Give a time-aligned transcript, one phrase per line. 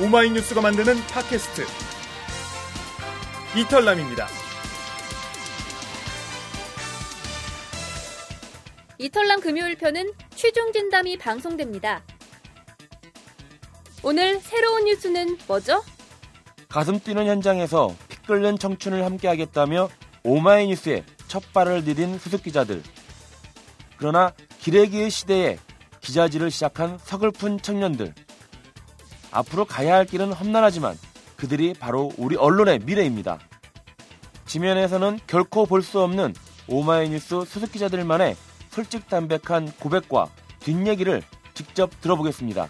[0.00, 1.66] 오마이뉴스가 만드는 팟캐스트
[3.56, 4.26] 이털남입니다.
[8.98, 12.02] 이털남 금요일 편은 취중 진담이 방송됩니다.
[14.02, 15.84] 오늘 새로운 뉴스는 뭐죠?
[16.68, 19.90] 가슴 뛰는 현장에서 피 끓는 청춘을 함께하겠다며
[20.24, 22.82] 오마이뉴스에 첫 발을 디딘 수습 기자들.
[23.98, 25.58] 그러나 기레기의 시대에
[26.00, 28.14] 기자질을 시작한 서글픈 청년들.
[29.32, 30.96] 앞으로 가야 할 길은 험난하지만
[31.36, 33.40] 그들이 바로 우리 언론의 미래입니다.
[34.46, 36.34] 지면에서는 결코 볼 수 없는
[36.68, 38.36] 오마이뉴스 수습 기자들만의
[38.70, 40.28] 솔직담백한 고백과
[40.60, 41.22] 뒷얘기를
[41.54, 42.68] 직접 들어보겠습니다.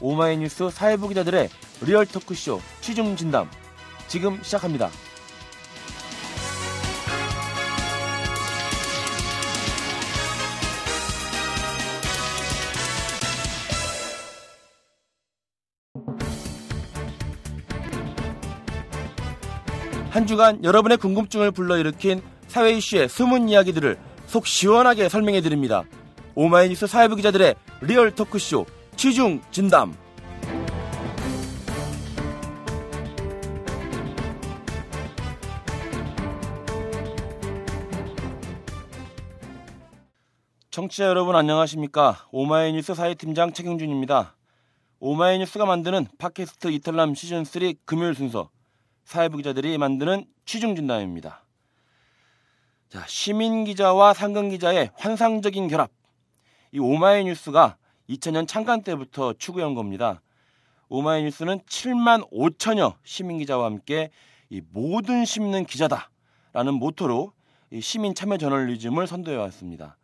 [0.00, 1.48] 오마이뉴스 사회부 기자들의
[1.82, 3.48] 리얼 토크쇼 취중 진담
[4.08, 4.90] 지금 시작합니다.
[20.18, 25.84] 한 주간 여러분의 궁금증을 불러일으킨 사회 이슈의 숨은 이야기들을 속 시원하게 설명해 드립니다.
[26.34, 29.94] 오마이뉴스 사회부 기자들의 리얼 토크쇼 취중 진담.
[40.72, 42.26] 청취자 여러분 안녕하십니까?
[42.32, 44.34] 오마이뉴스 사회팀장 최경준입니다.
[44.98, 48.50] 오마이뉴스가 만드는 팟캐스트 이털남 시즌 3 금요일 순서
[49.08, 51.42] 사회부 기자들이 만드는 취중 진담입니다.
[52.90, 55.90] 자, 시민 기자와 상근 기자의 환상적인 결합.
[56.72, 57.78] 이 오마이뉴스가
[58.10, 60.20] 2000년 창간 때부터 추구한 겁니다.
[60.90, 64.10] 오마이뉴스는 7만 5천여 시민 기자와 함께
[64.50, 67.32] 이 모든 시민은 기자다라는 모토로
[67.70, 69.96] 이 시민 참여 저널리즘을 선도해 왔습니다.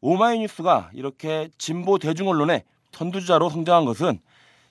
[0.00, 4.18] 오마이뉴스가 이렇게 진보 대중 언론의 선두주자로 성장한 것은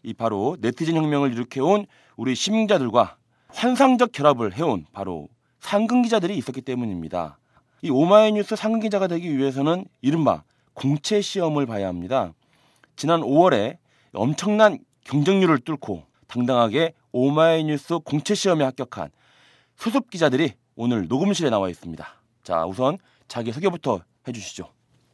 [0.03, 1.85] 이 바로 네티즌 혁명을 일으켜온
[2.17, 3.18] 우리 시민자들과
[3.49, 5.27] 환상적 결합을 해온 바로
[5.59, 7.37] 상근 기자들이 있었기 때문입니다.
[7.81, 10.43] 이 오마이뉴스 상근 기자가 되기 위해서는 이른바
[10.73, 12.33] 공채 시험을 봐야 합니다.
[12.95, 13.77] 지난 5월에
[14.13, 19.09] 엄청난 경쟁률을 뚫고 당당하게 오마이뉴스 공채 시험에 합격한
[19.75, 22.07] 수습 기자들이 오늘 녹음실에 나와 있습니다.
[22.43, 24.71] 자, 우선 자기 소개부터 해주시죠.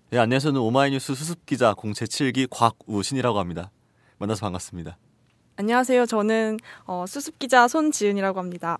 [0.09, 0.53] 네, 안녕하세요.
[0.53, 3.71] 오마이뉴스 수습 기자 공채 7기 곽우신이라고 합니다.
[4.17, 4.97] 만나서 반갑습니다.
[5.57, 6.05] 안녕하세요.
[6.05, 8.77] 저는 어, 수습 기자 손지은이라고 합니다.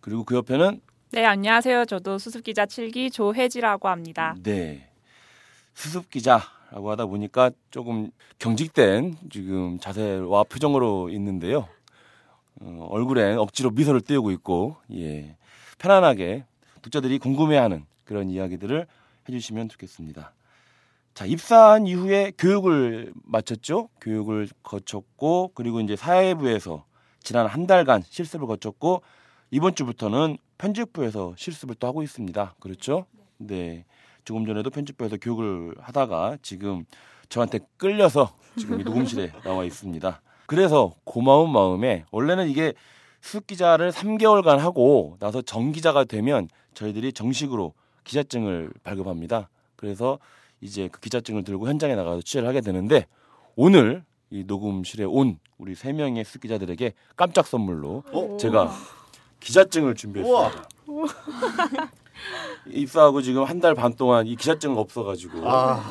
[0.00, 0.80] 그리고 그 옆에는
[1.12, 1.86] 네, 안녕하세요.
[1.86, 4.34] 저도 수습 기자 7기 조혜지라고 합니다.
[4.42, 4.90] 네.
[5.72, 11.66] 수습 기자라고 하다 보니까 조금 경직된 지금 자세와 표정으로 있는데요.
[12.60, 15.36] 어, 얼굴에 억지로 미소를 띄우고 있고, 예.
[15.78, 16.44] 편안하게
[16.82, 18.86] 독자들이 궁금해하는 그런 이야기들을
[19.28, 20.32] 해주시면 좋겠습니다.
[21.14, 23.88] 자, 입사한 이후에 교육을 마쳤죠.
[24.00, 26.84] 교육을 거쳤고, 그리고 이제 사회부에서
[27.22, 29.02] 지난 한 달간 실습을 거쳤고,
[29.50, 32.54] 이번 주부터는 편집부에서 실습을 또 하고 있습니다.
[32.60, 33.04] 그렇죠?
[33.36, 33.84] 네.
[34.24, 36.84] 조금 전에도 편집부에서 교육을 하다가 지금
[37.28, 40.22] 저한테 끌려서 지금 이 녹음실에 나와 있습니다.
[40.46, 42.72] 그래서 고마운 마음에 원래는 이게
[43.20, 47.74] 수습 기자를 3개월간 하고 나서 정기자가 되면 저희들이 정식으로
[48.04, 49.48] 기자증을 발급합니다.
[49.76, 50.18] 그래서
[50.62, 53.06] 이제 그 기자증을 들고 현장에 나가서 취재를 하게 되는데
[53.56, 58.36] 오늘 이 녹음실에 온 우리 세 명의 수습 기자들에게 깜짝 선물로 어?
[58.40, 58.72] 제가
[59.40, 60.68] 기자증을 준비했습니다.
[62.66, 65.82] 입사하고 지금 한 달 반 동안 이 기자증이 없어가지고 자,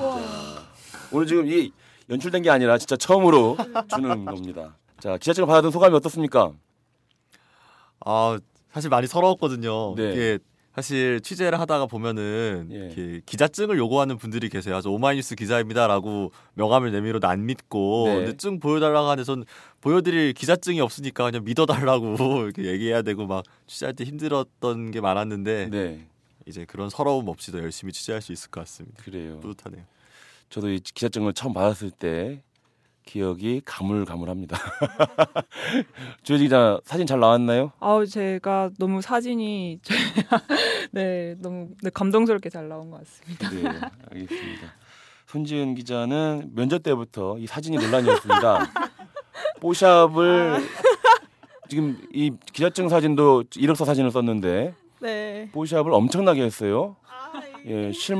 [1.12, 1.72] 오늘 지금 이
[2.10, 3.58] 연출된 게 아니라 진짜 처음으로
[3.94, 4.78] 주는 겁니다.
[5.00, 6.54] 자 기자증을 받아든 소감이 어떻습니까?
[8.06, 8.40] 아,
[8.72, 9.96] 사실 많이 서러웠거든요.
[9.96, 10.40] 네.
[10.74, 12.76] 사실 취재를 하다가 보면은 예.
[12.76, 14.80] 이렇게 기자증을 요구하는 분들이 계세요.
[14.82, 18.16] 저 오마이뉴스 기자입니다라고 명함을 내밀어도 안 믿고 네.
[18.16, 19.44] 근데 증 보여달라고 하는데 전
[19.82, 22.16] 보여드릴 기자증이 없으니까 그냥 믿어달라고
[22.46, 26.08] 이렇게 얘기해야 되고 막 취재할 때 힘들었던 게 많았는데 네
[26.46, 29.04] 이제 그런 서러움 없이도 열심히 취재할 수 있을 것 같습니다.
[29.04, 29.40] 그래요.
[29.42, 29.84] 뿌듯하네요.
[30.50, 32.44] 저도 이 기자증을 처음 받았을 때
[33.12, 34.58] 기억이 가물가물합니다.
[36.24, 37.74] 조혜지 기자 사진 잘 나왔나요?
[37.82, 39.82] 아우 제가 너무 사진이
[40.92, 43.50] 네 너무 네, 감동스럽게 잘 나온 것 같습니다.
[43.50, 43.68] 네,
[44.12, 44.68] 알겠습니다.
[45.28, 48.72] 손지은 기자는 면접 때부터 이 사진이 논란이었습니다.
[49.60, 50.64] 뽀샵을
[51.68, 55.50] 지금 이 기자증 사진도 이력서 사진을 썼는데 네.
[55.52, 56.96] 뽀샵을 엄청나게 했어요.
[57.66, 58.16] 예, 실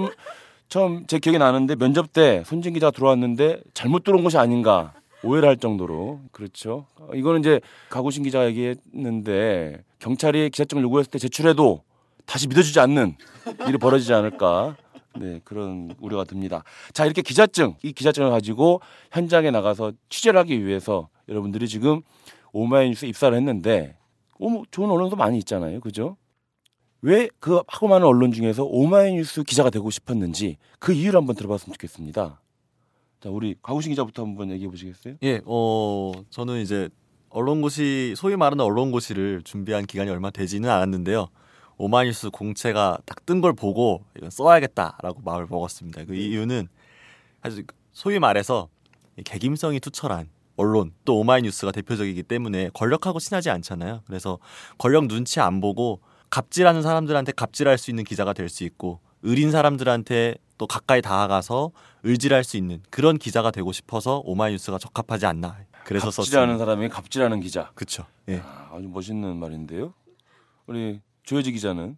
[0.72, 5.50] 처음 제 기억이 나는데 면접 때 손진 기자 가 들어왔는데 잘못 들어온 것이 아닌가 오해를
[5.50, 6.86] 할 정도로 그렇죠.
[6.96, 7.60] 어, 이거는 이제
[7.90, 11.84] 가구신 기자가 얘기했는데 경찰이 기자증을 요구했을 때 제출해도
[12.26, 13.18] 다시 믿어주지 않는
[13.68, 14.78] 일이 벌어지지 않을까.
[15.20, 16.64] 네, 그런 우려가 듭니다.
[16.94, 18.80] 자, 이렇게 기자증, 이 기자증을 가지고
[19.12, 22.02] 현장에 나가서 취재를 하기 위해서 여러분들이 지금
[22.54, 23.98] 오마이뉴스 입사를 했는데
[24.40, 25.82] 어, 뭐 좋은 언론도 많이 있잖아요.
[25.82, 26.16] 그죠?
[27.04, 32.40] 왜 그 하고 많은 언론 중에서 오마이뉴스 기자가 되고 싶었는지 그 이유를 한번 들어봤으면 좋겠습니다.
[33.22, 35.16] 자, 우리 가구신 기자부터 한번 얘기해 보시겠어요?
[35.24, 36.90] 예, 어, 저는 이제
[37.30, 41.28] 언론고시, 소위 말하는 언론고시를 준비한 기간이 얼마 되지는 않았는데요.
[41.78, 46.06] 오마이뉴스 공채가 딱 뜬 걸 보고 이건 써야겠다라고 마음을 먹었습니다.
[46.06, 46.68] 그 이유는
[47.42, 48.68] 사실 소위 말해서
[49.24, 54.02] 개김성이 투철한 언론 또 오마이뉴스가 대표적이기 때문에 권력하고 친하지 않잖아요.
[54.06, 54.38] 그래서
[54.78, 56.02] 권력 눈치 안 보고
[56.32, 61.72] 갑질하는 사람들한테 갑질할 수 있는 기자가 될 수 있고 의린 사람들한테 또 가까이 다가가서
[62.06, 65.58] 을질할 수 있는 그런 기자가 되고 싶어서 오마이뉴스가 적합하지 않나.
[65.86, 66.58] 그래서 갑질하는.
[66.58, 67.72] 사람이 갑질하는 기자.
[67.76, 68.06] 그렇죠.
[68.30, 68.42] 예.
[68.44, 69.94] 아, 아주 멋있는 말인데요.
[70.68, 71.98] 우리 조혜지 기자는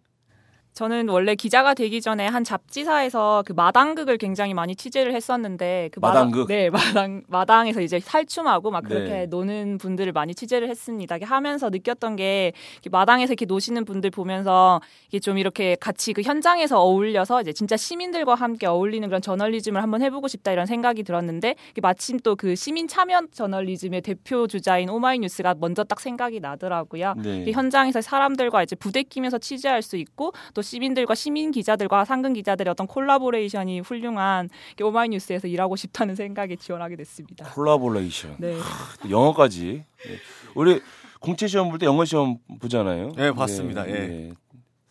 [0.74, 6.26] 저는 원래 기자가 되기 전에 한 잡지사에서 그 마당극을 굉장히 많이 취재를 했었는데 그 마당-
[6.30, 6.48] 마당극?
[6.48, 9.26] 네 마당 마당에서 이제 살춤하고 막 그렇게 네.
[9.26, 11.16] 노는 분들을 많이 취재를 했습니다.
[11.22, 12.52] 하면서 느꼈던 게
[12.90, 18.34] 마당에서 이렇게 노시는 분들 보면서 이게 좀 이렇게 같이 그 현장에서 어울려서 이제 진짜 시민들과
[18.34, 23.28] 함께 어울리는 그런 저널리즘을 한번 해보고 싶다 이런 생각이 들었는데 마침 또 그 시민 참여
[23.32, 27.14] 저널리즘의 대표 주자인 오마이뉴스가 먼저 딱 생각이 나더라고요.
[27.22, 27.44] 네.
[27.46, 32.86] 이 현장에서 사람들과 이제 부대끼면서 취재할 수 있고 또 시민들과 시민 기자들과 상근 기자들의 어떤
[32.86, 34.48] collaboration이 훌륭한
[34.82, 37.44] 오마이뉴스에서 일하고 싶다는 생각에 지원하게 됐습니다.
[37.52, 38.36] 콜라보레이션.
[38.38, 38.56] 네.
[39.02, 39.84] 또 영어까지.
[40.06, 40.16] 네.
[40.54, 40.80] 우리
[41.20, 43.12] 공채 시험 볼 때 영어 시험 보잖아요.
[43.16, 43.88] 네, 봤습니다.
[43.88, 44.32] 예.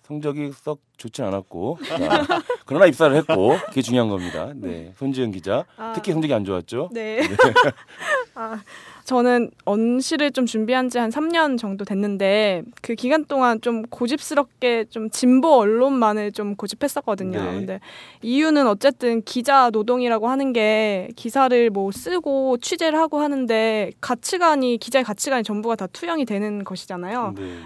[0.03, 1.95] 성적이 썩 좋진 않았고, 자,
[2.65, 4.51] 그러나 입사를 했고, 그게 중요한 겁니다.
[4.53, 5.93] 네, 손지은 기자, 아.
[5.95, 6.89] 특히 성적이 안 좋았죠.
[6.91, 7.21] 네.
[8.35, 8.61] 아,
[9.05, 15.09] 저는 언시를 좀 준비한 지 한 3년 정도 됐는데 그 기간 동안 좀 고집스럽게 좀
[15.09, 17.43] 진보 언론만을 좀 고집했었거든요.
[17.43, 17.51] 네.
[17.51, 17.79] 근데
[18.21, 25.43] 이유는 어쨌든 기자 노동이라고 하는 게 기사를 뭐 쓰고 취재를 하고 하는데 가치관이 기자의 가치관이
[25.43, 27.33] 전부가 다 투영이 되는 것이잖아요.
[27.37, 27.57] 네.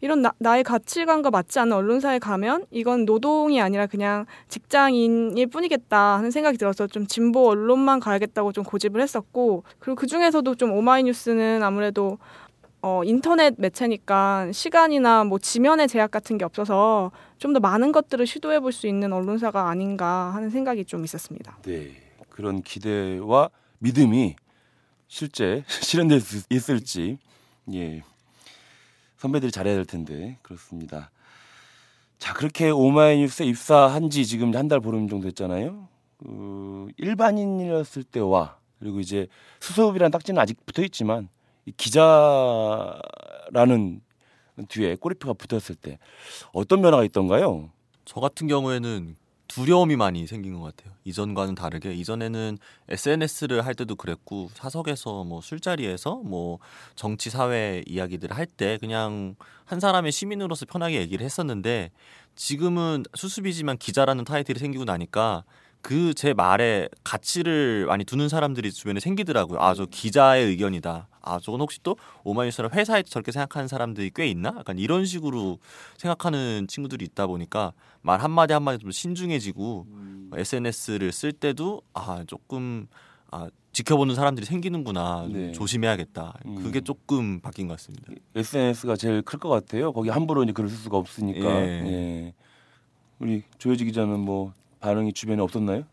[0.00, 6.30] 이런 나, 나의 가치관과 맞지 않는 언론사에 가면 이건 노동이 아니라 그냥 직장인일 뿐이겠다 하는
[6.30, 12.18] 생각이 들어서 좀 진보 언론만 가야겠다고 좀 고집을 했었고 그리고 그 중에서도 좀 오마이뉴스는 아무래도
[12.84, 18.60] 어, 인터넷 매체니까 시간이나 뭐 지면의 제약 같은 게 없어서 좀 더 많은 것들을 시도해
[18.60, 21.58] 볼 수 있는 언론사가 아닌가 하는 생각이 좀 있었습니다.
[21.62, 21.92] 네,
[22.28, 24.34] 그런 기대와 믿음이
[25.08, 27.18] 실제 실현될 수 있을지,
[27.72, 28.02] 예,
[29.18, 31.10] 선배들이 잘해야 될 텐데 그렇습니다.
[32.18, 35.88] 자, 그렇게 오마이뉴스에 입사한 지 지금 한 달 보름 정도 됐잖아요.
[36.18, 39.28] 그 일반인이었을 때와 그리고 이제
[39.60, 41.28] 수습이라는 딱지는 아직 붙어 있지만
[41.66, 43.00] 이 기자라는
[44.68, 46.00] 뒤에 꼬리표가 붙었을 때
[46.52, 47.70] 어떤 변화가 있던가요?
[48.04, 49.14] 저 같은 경우에는
[49.46, 50.94] 두려움이 많이 생긴 것 같아요.
[51.04, 52.58] 이전과는 다르게 이전에는
[52.88, 56.58] SNS를 할 때도 그랬고 사석에서 뭐 술자리에서 뭐
[56.96, 61.90] 정치 사회 이야기들을 할 때 그냥 한 사람의 시민으로서 편하게 얘기를 했었는데
[62.34, 65.44] 지금은 수습이지만 기자라는 타이틀이 생기고 나니까
[65.82, 69.58] 그 제 말에 가치를 많이 두는 사람들이 주변에 생기더라고요.
[69.60, 71.08] 아, 저 기자의 의견이다.
[71.20, 74.54] 아, 저건 혹시 또 오마이뉴스랑 회사에 저렇게 생각하는 사람들이 꽤 있나?
[74.58, 75.58] 약간 이런 식으로
[75.96, 79.86] 생각하는 친구들이 있다 보니까 말 한마디 한마디 좀 신중해지고
[80.34, 82.86] SNS를 쓸 때도 아, 조금
[83.30, 85.22] 아, 지켜보는 사람들이 생기는구나.
[85.24, 85.52] 좀 네.
[85.52, 86.34] 조심해야겠다.
[86.46, 86.62] 음.
[86.62, 88.12] 그게 조금 바뀐 것 같습니다.
[88.36, 89.92] SNS가 제일 클 것 같아요.
[89.92, 91.40] 거기 함부로 이제 글을 쓸 수가 없으니까.
[91.62, 91.66] 예.
[91.86, 92.34] 예.
[93.18, 95.84] 우리 조효지 기자는 뭐 반응이 주변에 없었나요?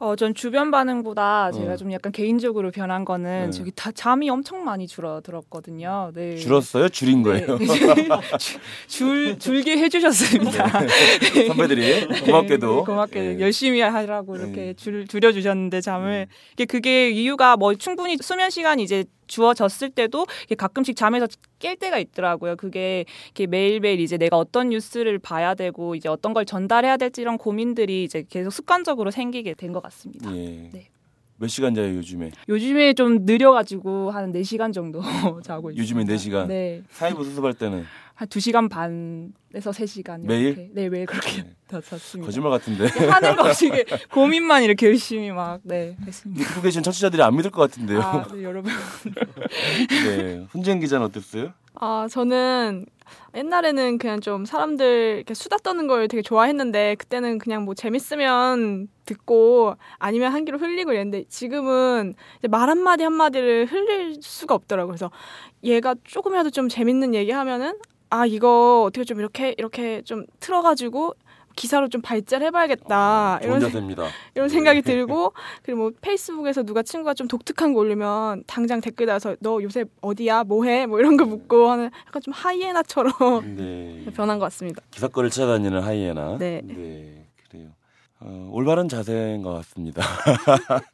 [0.00, 1.76] 어, 전 주변 반응보다 제가 어.
[1.76, 3.50] 좀 약간 개인적으로 변한 거는 네.
[3.50, 6.10] 저기 다 잠이 엄청 많이 줄어들었거든요.
[6.12, 6.36] 네.
[6.36, 6.88] 줄었어요?
[6.88, 7.56] 줄인 거예요?
[7.56, 7.66] 네.
[8.88, 10.68] 줄 줄게 해주셨습니다.
[11.46, 12.76] 선배들이 고맙게도.
[12.76, 13.40] 네, 고맙게 예.
[13.40, 14.74] 열심히 하라고 이렇게 네.
[14.74, 20.26] 줄 줄여 주셨는데 잠을 이게 그게 이유가 뭐 충분히 수면 시간이 이제 주어졌을 때도
[20.56, 21.26] 가끔씩 잠에서
[21.58, 22.56] 깰 때가 있더라고요.
[22.56, 23.04] 그게
[23.48, 28.24] 매일매일 이제 내가 어떤 뉴스를 봐야 되고 이제 어떤 걸 전달해야 될지 이런 고민들이 이제
[28.28, 30.30] 계속 습관적으로 생기게 된 것 같습니다.
[30.36, 30.70] 예.
[30.72, 30.88] 네.
[31.36, 32.30] 몇 시간 자요 요즘에?
[32.48, 35.00] 요즘에 좀 느려가지고 한 4시간 정도
[35.42, 35.80] 자고 있어요.
[35.82, 36.46] 요즘에 4시간?
[36.46, 36.82] 네.
[36.90, 40.24] 사이버 수습할 때는 한 2시간 반에서 3시간.
[40.24, 40.46] 매일?
[40.46, 40.70] 이렇게.
[40.72, 41.54] 네, 매일 그렇게 네.
[41.66, 42.26] 더 잤습니다.
[42.26, 42.86] 거짓말 같은데.
[42.86, 46.44] 하는 거 없이 이게 고민만 이렇게 열심히 막, 네, 했습니다.
[46.48, 48.00] 듣고 계신 청취자들이 안 믿을 것 같은데요.
[48.00, 48.70] 아, 네, 여러분.
[50.06, 50.46] 네.
[50.50, 51.52] 훈지은 기자는 어땠어요?
[51.74, 52.86] 아, 저는
[53.34, 59.74] 옛날에는 그냥 좀 사람들 이렇게 수다 떠는 걸 되게 좋아했는데 그때는 그냥 뭐 재밌으면 듣고
[59.98, 64.92] 아니면 한 귀로 흘리고 이랬는데 지금은 이제 말 한마디 한마디를 흘릴 수가 없더라고요.
[64.92, 65.10] 그래서
[65.64, 67.74] 얘가 조금이라도 좀 재밌는 얘기 하면은
[68.14, 71.14] 아, 이거 어떻게 좀 이렇게 이렇게 좀 틀어가지고
[71.56, 74.06] 기사로 좀 발제를 해봐야겠다 좋은 이런 자세입니다.
[74.36, 75.32] 이런 생각이 들고
[75.64, 80.44] 그리고 뭐 페이스북에서 누가 친구가 좀 독특한 거 올리면 당장 댓글 달아서 너 요새 어디야
[80.44, 83.12] 뭐해 뭐 이런 거 묻고 하는 약간 좀 하이에나처럼
[83.56, 84.04] 네.
[84.14, 84.80] 변한 것 같습니다.
[84.92, 86.38] 기사거리를 찾아다니는 하이에나.
[86.38, 86.62] 네.
[87.50, 87.70] 그래요.
[88.20, 90.02] 어, 올바른 자세인 것 같습니다.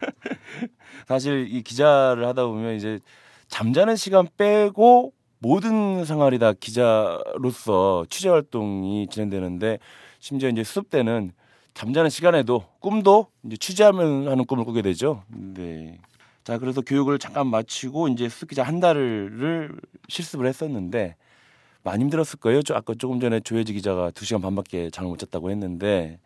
[1.06, 2.98] 사실 이 기자를 하다 보면 이제
[3.48, 9.78] 잠자는 시간 빼고 모든 생활이 다 기자로서 취재 활동이 진행되는데
[10.18, 11.32] 심지어 이제 수업 때는
[11.72, 15.22] 잠자는 시간에도 꿈도 이제 취재하면 하는 꿈을 꾸게 되죠.
[15.28, 15.98] 네.
[16.44, 19.72] 자, 그래서 교육을 잠깐 마치고 이제 수습 기자 한 달을
[20.08, 21.16] 실습을 했었는데
[21.82, 22.62] 많이 힘들었을 거예요.
[22.62, 26.18] 저 아까 조금 전에 조혜지 기자가 두 시간 반밖에 잠을 못 잤다고 했는데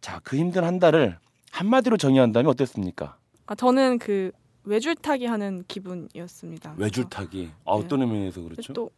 [0.00, 1.18] 자, 그 힘든 한 달을
[1.50, 3.16] 한마디로 정의한다면 어땠습니까?
[3.46, 4.32] 아, 저는 그
[4.64, 6.74] 외줄타기 하는 기분이었습니다.
[6.76, 7.50] 외줄타기.
[7.64, 7.84] 아, 네.
[7.84, 8.72] 어떤 의미에서 그래서 그렇죠?
[8.72, 8.90] 또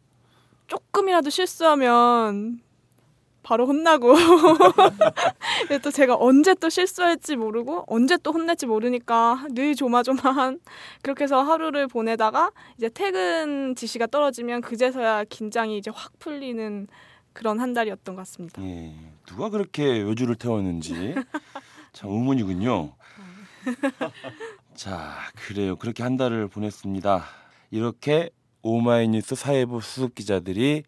[0.67, 2.61] 조금이라도 실수하면
[3.43, 4.15] 바로 혼나고
[5.83, 10.59] 또 제가 언제 또 실수할지 모르고 언제 또 혼낼지 모르니까 늘 조마조마한
[11.03, 16.87] 그렇게 해서 하루를 보내다가 이제 퇴근 지시가 떨어지면 그제서야 긴장이 이제 확 풀리는
[17.33, 18.63] 그런 한 달이었던 것 같습니다.
[18.63, 18.95] 예.
[19.27, 21.13] 누가 그렇게 외주를 태웠는지
[21.93, 22.93] 참 의문이군요.
[24.75, 25.75] 자, 그래요.
[25.77, 27.23] 그렇게 한 달을 보냈습니다.
[27.71, 28.29] 이렇게
[28.61, 30.83] 오마이뉴스 사회부 수석 기자들이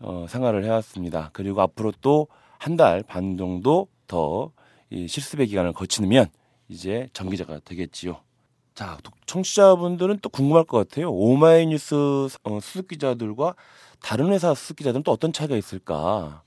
[0.00, 1.30] 어, 생활을 해왔습니다.
[1.32, 2.28] 그리고 앞으로 또
[2.58, 4.52] 한 달 반 정도 더
[4.90, 6.26] 이 실습의 기간을 거치면
[6.68, 8.20] 이제 정기자가 되겠지요.
[8.74, 11.12] 자, 또 청취자분들은 또 궁금할 것 같아요.
[11.12, 13.56] 오마이뉴스 어, 수석 기자들과
[14.00, 16.42] 다른 회사 수석 기자들은 또 어떤 차이가 있을까?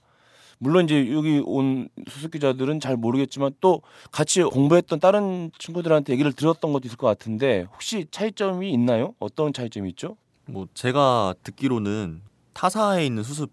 [0.59, 6.73] 물론 이제 여기 온 수석 기자들은 잘 모르겠지만 또 같이 공부했던 다른 친구들한테 얘기를 들었던
[6.73, 9.15] 것도 있을 것 같은데 혹시 차이점이 있나요?
[9.19, 10.17] 어떤 차이점이 있죠?
[10.45, 12.21] 뭐 제가 듣기로는
[12.53, 13.51] 타사에 있는 수습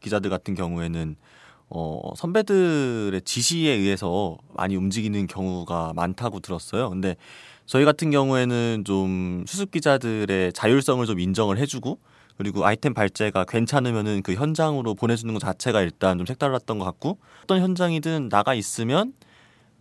[0.00, 1.16] 기자들 같은 경우에는
[1.70, 6.90] 어 선배들의 지시에 의해서 많이 움직이는 경우가 많다고 들었어요.
[6.90, 7.16] 근데
[7.64, 11.98] 저희 같은 경우에는 좀 수습 기자들의 자율성을 좀 인정을 해주고
[12.38, 17.60] 그리고 아이템 발제가 괜찮으면은 그 현장으로 보내주는 것 자체가 일단 좀 색달랐던 것 같고 어떤
[17.60, 19.14] 현장이든 나가 있으면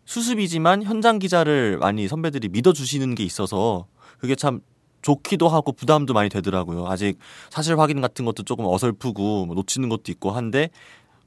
[0.05, 3.87] 수습이지만 현장 기자를 많이 선배들이 믿어주시는 게 있어서
[4.19, 4.61] 그게 참
[5.01, 6.87] 좋기도 하고 부담도 많이 되더라고요.
[6.87, 7.17] 아직
[7.49, 10.69] 사실 확인 같은 것도 조금 어설프고 뭐 놓치는 것도 있고 한데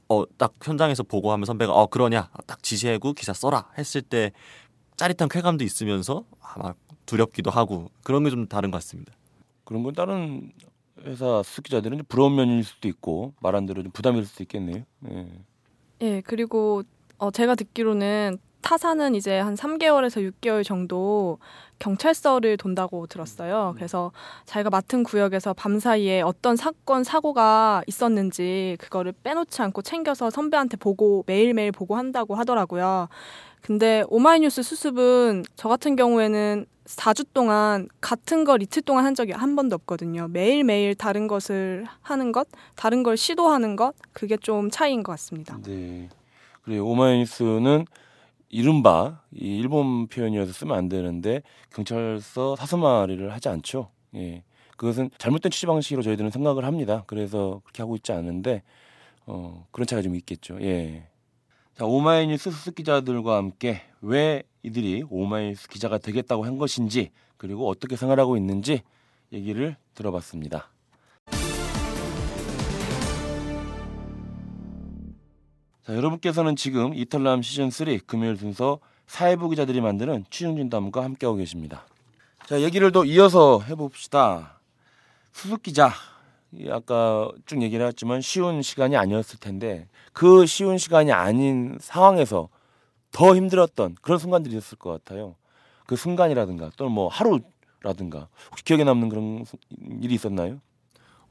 [0.09, 4.31] 어 딱 현장에서 보고하면 선배가 어 그러냐 딱 지시하고 기사 써라 했을 때
[4.97, 6.73] 짜릿한 쾌감도 있으면서 아마
[7.05, 9.13] 두렵기도 하고 그런 게 좀 다른 것 같습니다.
[9.65, 10.51] 그런 건 다른
[11.05, 14.83] 회사 수석 기자들은 좀 부러운 면일 수도 있고 말한 대로 좀 부담일 수도 있겠네요.
[15.11, 15.27] 예.
[16.01, 16.83] 예, 그리고
[17.17, 21.39] 어, 제가 듣기로는 타사는 이제 한 3개월에서 6개월 정도
[21.79, 23.73] 경찰서를 돈다고 들었어요.
[23.75, 24.11] 그래서
[24.45, 31.23] 자기가 맡은 구역에서 밤 사이에 어떤 사건, 사고가 있었는지 그거를 빼놓지 않고 챙겨서 선배한테 보고
[31.25, 33.07] 매일매일 보고한다고 하더라고요.
[33.61, 36.65] 근데 오마이뉴스 수습은 저 같은 경우에는
[36.95, 40.27] 4주 동안 같은 걸 이틀 동안 한 적이 한 번도 없거든요.
[40.27, 45.59] 매일매일 다른 것을 하는 것, 다른 걸 시도하는 것, 그게 좀 차이인 것 같습니다.
[45.63, 46.09] 네.
[46.63, 47.85] 그리고 오마이뉴스는
[48.49, 53.91] 이른바 이 일본 표현이어서 쓰면 안 되는데 경찰서 사수마리를 하지 않죠.
[54.15, 54.43] 예.
[54.75, 57.03] 그것은 잘못된 취재 방식으로 저희들은 생각을 합니다.
[57.05, 58.63] 그래서 그렇게 하고 있지 않은데
[59.27, 60.59] 어, 그런 차이가 좀 있겠죠.
[60.61, 61.07] 예.
[61.79, 68.35] 자, 오마이뉴스 수습 기자들과 함께 왜 이들이 오마이뉴스 기자가 되겠다고 한 것인지 그리고 어떻게 생활하고
[68.35, 68.81] 있는지
[69.31, 70.69] 얘기를 들어봤습니다.
[75.85, 81.85] 자, 여러분께서는 지금 이탈남 시즌 3 금요일 순서 사회부 기자들이 만드는 취중진담과 함께하고 계십니다.
[82.45, 84.59] 자, 얘기를 더 이어서 해봅시다.
[85.31, 85.93] 수습 기자.
[86.51, 92.49] 이 아까 쭉 얘기를 했지만 쉬운 시간이 아니었을 텐데 그 쉬운 시간이 아닌 상황에서
[93.11, 95.35] 더 힘들었던 그런 순간들이 있었을 것 같아요.
[95.85, 99.57] 그 순간이라든가 또는 뭐 하루라든가 혹시 기억에 남는 그런 수-
[100.01, 100.59] 일이 있었나요?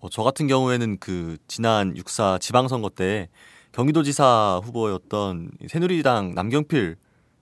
[0.00, 3.28] 어, 저 같은 경우에는 그 지난 육사 지방선거 때
[3.72, 6.96] 경기도지사 후보였던 새누리당 남경필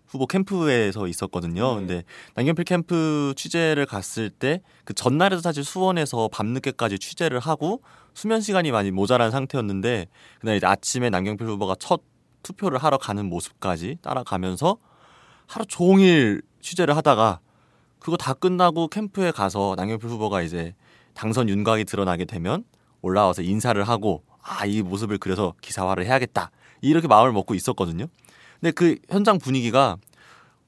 [0.06, 1.74] 후보 캠프에서 있었거든요.
[1.74, 1.78] 네.
[1.80, 2.02] 근데
[2.34, 7.82] 남경필 캠프 취재를 갔을 때 그 전날에도 사실 수원에서 밤늦게까지 취재를 하고
[8.14, 10.06] 수면 시간이 많이 모자란 상태였는데
[10.40, 12.02] 그날 이제 아침에 남경필 후보가 첫
[12.42, 14.76] 투표를 하러 가는 모습까지 따라가면서
[15.46, 17.40] 하루 종일 취재를 하다가
[17.98, 20.74] 그거 다 끝나고 캠프에 가서 남경필 후보가 이제
[21.14, 22.64] 당선 윤곽이 드러나게 되면
[23.02, 28.06] 올라와서 인사를 하고 아 이 모습을 그려서 기사화를 해야겠다 이렇게 마음을 먹고 있었거든요.
[28.66, 29.96] 근데 그 현장 분위기가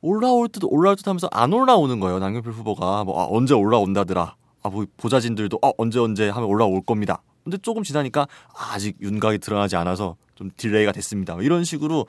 [0.01, 2.21] 올라올 듯 올라올 듯 하면서 안 올라오는 거예요.
[2.21, 4.37] 남경필 후보가 뭐 아, 언제 올라온다더라.
[4.63, 7.23] 아 뭐 보좌진들도 아, 언제 언제 하면 올라올 겁니다.
[7.43, 11.35] 근데 조금 지나니까 아, 아직 윤곽이 드러나지 않아서 좀 delay가 됐습니다.
[11.35, 12.07] 뭐 이런 식으로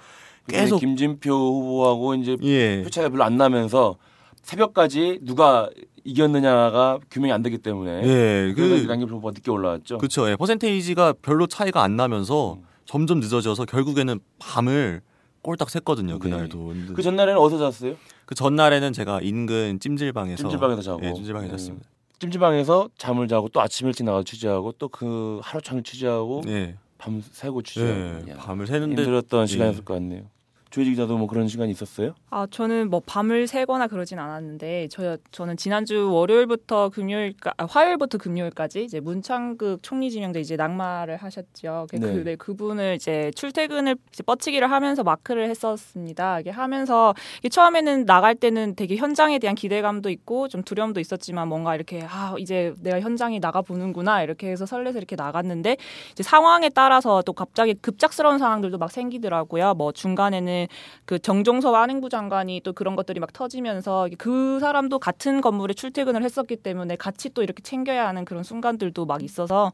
[0.48, 2.84] 계속 김진표 후보하고 이제 예.
[2.84, 3.96] 표차가 별로 안 나면서
[4.43, 5.69] 새벽까지 누가
[6.03, 8.53] 이겼느냐가 규명이 안 되기 때문에 예.
[8.53, 9.98] 그그 양김 후보가 늦게 올라왔죠.
[9.98, 10.29] 그렇죠.
[10.29, 10.36] 예.
[10.36, 12.63] percentage가 별로 차이가 안 나면서 음.
[12.86, 15.01] 점점 늦어져서 결국에는 밤을
[15.41, 16.13] 꼴딱 샜거든요.
[16.13, 16.19] 네.
[16.19, 16.74] 그날도.
[16.96, 17.96] 그 전날에는 어디서 잤어요?
[18.25, 21.05] 그 전날에는 제가 인근 찜질방에서 찜질방에서 자고.
[21.05, 21.58] 예, 찜질방에서 음.
[21.58, 21.89] 잤습니다.
[22.19, 26.75] 찜질방에서 잠을 자고 또 아침 일찍 나가 서 취재하고 또 그 하루 종일 취재하고 예.
[26.98, 29.46] 밤 새고 취재하고 밤을 새는데 힘들었던 예.
[29.48, 30.24] 시간이었을 것 같네요.
[30.70, 32.14] 조혜지 기자도 뭐 그런 시간이 있었어요?
[32.30, 38.84] 아, 저는 뭐 밤을 새거나 그러진 않았는데 저 저는 지난주 월요일부터 금요일까 아, 화요일부터 금요일까지
[38.84, 41.88] 이제 문창극 총리 지명자 이제 낙마를 하셨죠.
[41.90, 42.14] 그, 네.
[42.14, 46.40] 그, 네, 그분을 이제 출퇴근을 이제 뻗치기를 하면서 마크를 했었습니다.
[46.40, 51.74] 이게 하면서 이게 처음에는 나갈 때는 되게 현장에 대한 기대감도 있고 좀 두려움도 있었지만 뭔가
[51.74, 55.78] 이렇게 아 이제 내가 현장에 나가 보는구나 이렇게 해서 설레서 이렇게 나갔는데
[56.12, 59.74] 이제 상황에 따라서 또 갑자기 급작스러운 상황들도 막 생기더라고요.
[59.74, 60.59] 뭐 중간에는
[61.06, 66.58] 그 정종섭 안행부 장관이 또 그런 것들이 막 터지면서 그 사람도 같은 건물에 출퇴근을 했었기
[66.58, 69.72] 때문에 같이 또 이렇게 챙겨야 하는 그런 순간들도 막 있어서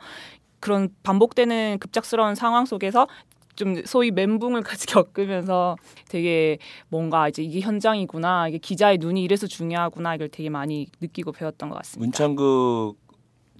[0.59, 3.07] 그런 반복되는 급작스러운 상황 속에서
[3.55, 5.77] 좀 소위 멘붕을 같이 겪으면서
[6.09, 6.57] 되게
[6.89, 11.75] 뭔가 이제 이게 현장이구나 이게 기자의 눈이 이래서 중요하구나 이걸 되게 많이 느끼고 배웠던 것
[11.75, 12.05] 같습니다.
[12.05, 12.97] 문창극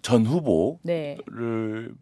[0.01, 1.17] 전 후보를 네.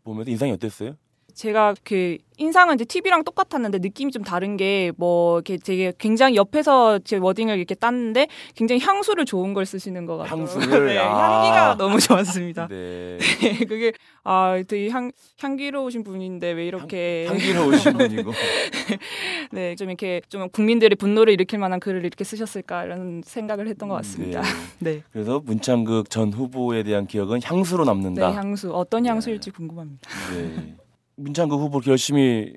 [0.04, 0.96] 보면서 인상이 어땠어요?
[1.34, 7.00] 제가 그 인상은 이제 TV랑 똑같았는데 느낌이 좀 다른 게 뭐 이렇게 되게 굉장히 옆에서
[7.00, 10.42] 제 워딩을 이렇게 땄는데 굉장히 향수를 좋은 걸 쓰시는 것 같아요.
[10.42, 10.88] 향수를?
[10.88, 11.42] 네, 아.
[11.44, 12.68] 향기가 너무 좋았습니다.
[12.68, 13.18] 네.
[13.68, 18.32] 그게 아 되게 향 향기로우신 분인데 왜 이렇게 향 기로우신 분이고.
[19.52, 23.96] 네 좀 이렇게 좀 국민들의 분노를 일으킬 만한 글을 이렇게 쓰셨을까 이런 생각을 했던 것
[23.96, 24.42] 같습니다.
[24.42, 24.48] 네.
[24.94, 25.04] 네.
[25.12, 28.34] 그래서 문창극 전 후보에 대한 기억은 향수로 네, 남는다.
[28.34, 29.10] 향수 어떤 네.
[29.10, 30.10] 향수일지 궁금합니다.
[30.36, 30.76] 네.
[31.16, 32.54] 문창극 후보 열심히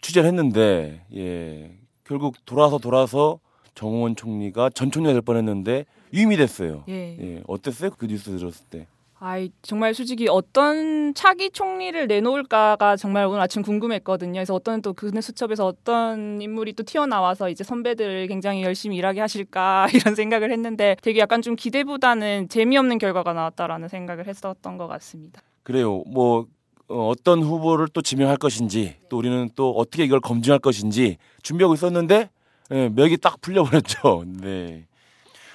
[0.00, 1.72] 취재를 했는데 예.
[2.04, 3.40] 결국 돌아서 돌아서
[3.74, 6.84] 정홍원 총리가 전 총리가 될 뻔했는데 위임이 됐어요.
[6.88, 7.16] 예.
[7.20, 7.42] 예.
[7.46, 7.90] 어땠어요?
[7.96, 8.86] 그 뉴스 들었을 때.
[9.20, 14.34] 아이 정말 솔직히 어떤 차기 총리를 내놓을까가 정말 오늘 아침 궁금했거든요.
[14.34, 19.88] 그래서 어떤 또 그네 수첩에서 어떤 인물이 또 튀어나와서 이제 선배들 굉장히 열심히 일하게 하실까
[19.92, 25.42] 이런 생각을 했는데 되게 약간 좀 기대보다는 재미없는 결과가 나왔다라는 생각을 했었던 것 같습니다.
[25.64, 26.04] 그래요.
[26.06, 26.46] 뭐
[26.88, 32.30] 어, 어떤 후보를 또 지명할 것인지 또 우리는 또 어떻게 이걸 검증할 것인지 준비하고 있었는데
[32.70, 34.24] 예, 맥이 딱 풀려버렸죠.
[34.40, 34.86] 네.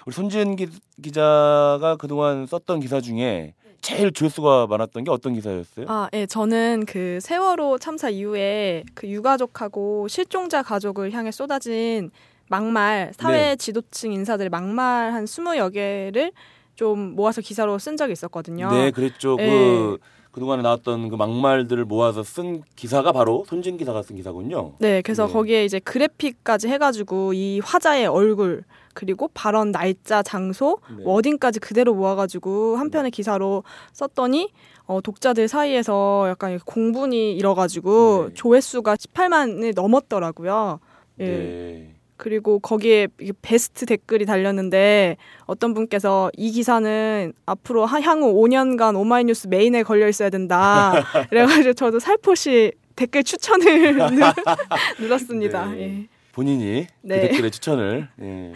[0.06, 0.68] 우리 손지은 기,
[1.02, 5.86] 기자가 그동안 썼던 기사 중에 제일 조회수가 많았던 게 어떤 기사였어요?
[5.90, 12.12] 아, 예, 저는 그 세월호 참사 이후에 그 유가족하고 실종자 가족을 향해 쏟아진
[12.48, 13.56] 막말, 사회 네.
[13.56, 16.32] 지도층 인사들의 막말 한 20여 개를
[16.76, 18.72] 좀 모아서 기사로 쓴 적이 있었거든요.
[18.72, 19.38] 네, 그랬죠.
[19.40, 19.46] 예.
[19.48, 19.98] 그
[20.34, 24.74] 그동안에 나왔던 그 막말들을 모아서 쓴 기사가 바로 손진 기사가 쓴 기사군요.
[24.80, 25.34] 네, 그래서 네.
[25.34, 28.64] 거기에 이제 그래픽까지 해가지고 이 화자의 얼굴
[28.96, 31.04] 그리고 발언 날짜, 장소, 네.
[31.06, 34.50] 워딩까지 그대로 모아가지고 한 편의 기사로 썼더니
[34.86, 38.34] 어, 독자들 사이에서 약간 공분이 일어가지고 네.
[38.34, 40.80] 조회수가 18만을 넘었더라고요.
[41.20, 41.26] 예.
[41.26, 41.96] 네.
[42.24, 43.10] 그리고 거기에
[43.42, 50.30] 베스트 댓글이 달렸는데 어떤 분께서 이 기사는 앞으로 하- 향후 5년간 오마이뉴스 메인에 걸려 있어야
[50.30, 50.94] 된다.
[51.30, 55.66] 그래가지고 저도 살포시 댓글 추천을 누- 눌렀습니다.
[55.72, 55.82] 네.
[55.82, 56.08] 예.
[56.32, 57.22] 본인이 네.
[57.22, 58.54] 그 댓글의 추천을 예.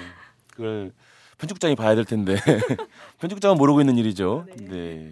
[0.54, 0.94] 그걸
[1.38, 2.38] 편집국장이 봐야 될 텐데
[3.20, 4.46] 편집국장은 모르고 있는 일이죠.
[4.62, 5.12] 네.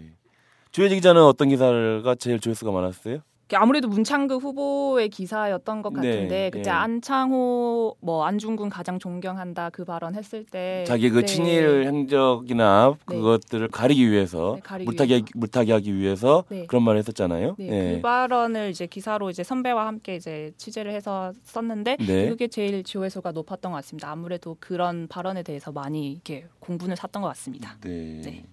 [0.70, 3.18] 조혜지 기자는 어떤 기사가 제일 조회수가 많았어요?
[3.54, 6.74] 아무래도 문창극 후보의 기사였던 것 네, 같은데 그때 예.
[6.74, 11.26] 안창호 뭐 안중근 가장 존경한다 그 발언 했을 때 자기 그 네.
[11.26, 13.16] 친일 행적이나 네.
[13.16, 15.26] 그것들을 가리기 위해서 네, 가리기 물타기 위해서.
[15.34, 16.66] 물타기 하기 위해서 네.
[16.66, 17.54] 그런 말을 했었잖아요.
[17.58, 17.94] 네, 예.
[17.96, 22.28] 그 발언을 이제 기사로 이제 선배와 함께 이제 취재를 해서 썼는데 네.
[22.28, 24.10] 그게 제일 조회수가 높았던 것 같습니다.
[24.10, 27.76] 아무래도 그런 발언에 대해서 많이 이렇게 공분을 샀던 것 같습니다.
[27.82, 28.22] 네.
[28.24, 28.44] 네.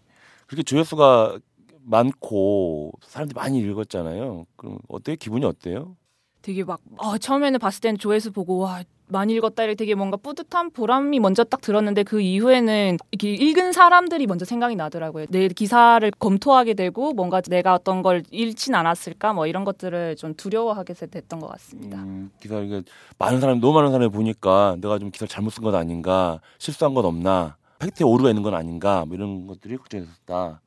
[0.45, 1.39] 그렇게 조회수가
[1.85, 4.45] 많고 사람들이 많이 읽었잖아요.
[4.55, 5.15] 그럼 어때요?
[5.17, 5.95] 기분이 어때요?
[6.41, 10.71] 되게 막 어, 처음에는 봤을 때는 조회수 보고 와 많이 읽었다 이렇게 되게 뭔가 뿌듯한
[10.71, 15.27] 보람이 먼저 딱 들었는데 그 이후에는 이렇게 읽은 사람들이 먼저 생각이 나더라고요.
[15.29, 20.93] 내 기사를 검토하게 되고 뭔가 내가 어떤 걸 잃진 않았을까 뭐 이런 것들을 좀 두려워하게
[20.95, 21.97] 됐던 것 같습니다.
[22.01, 22.81] 음, 기사 이게
[23.19, 27.05] 많은 사람 너무 많은 사람이 보니까 내가 좀 기사를 잘못 쓴 건 아닌가 실수한 건
[27.05, 30.59] 없나 팩트에 오류가 있는 건 아닌가 뭐 이런 것들이 걱정됐었다.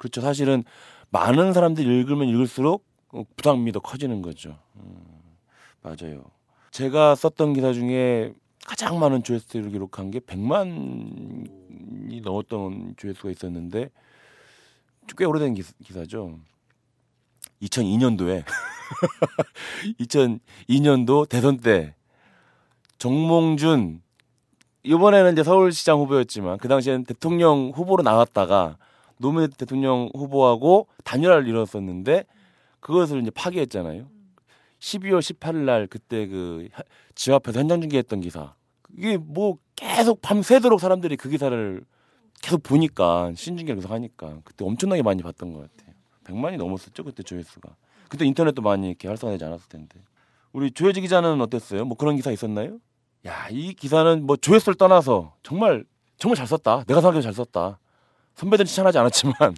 [0.00, 0.22] 그렇죠.
[0.22, 0.64] 사실은
[1.10, 4.56] 많은 사람들이 읽으면 읽을수록 어, 부담이 더 커지는 거죠.
[4.76, 4.96] 음,
[5.82, 6.24] 맞아요.
[6.70, 8.32] 제가 썼던 기사 중에
[8.64, 13.90] 가장 많은 조회수를 기록한 게 100만이 넘었던 조회수가 있었는데
[15.18, 16.38] 꽤 오래된 기사, 기사 죠.
[17.60, 18.44] 2002년도에
[20.00, 21.94] 2002년도 대선 때
[22.96, 24.00] 정몽준
[24.82, 28.78] 이번에는 이제 서울시장 후보였지만 그 당시에는 대통령 후보로 나왔다가
[29.20, 32.24] 노무현 대통령 후보하고 단일화를 이뤘었는데
[32.80, 34.08] 그것을 이제 파기했잖아요.
[34.80, 36.68] 12월 18일 날 그때 그
[37.14, 38.54] 집 앞에서 현장 중계했던 기사.
[38.96, 41.84] 이게 뭐 계속 밤새도록 사람들이 그 기사를
[42.40, 45.94] 계속 보니까 신중계를 계속 하니까 그때 엄청나게 많이 봤던 것 같아요.
[46.24, 47.68] 100만이 넘었었죠 그때 조회수가.
[48.08, 50.00] 그때 인터넷도 많이 이렇게 활성화되지 않았을 텐데.
[50.52, 51.84] 우리 조혜지 기자는 어땠어요?
[51.84, 52.78] 뭐 그런 기사 있었나요?
[53.26, 55.84] 야, 이 기사는 뭐 조회수를 떠나서 정말
[56.16, 56.84] 정말 잘 썼다.
[56.84, 57.78] 내가 생각해도 잘 썼다.
[58.40, 59.54] 선배들 은 칭찬하지 않았지만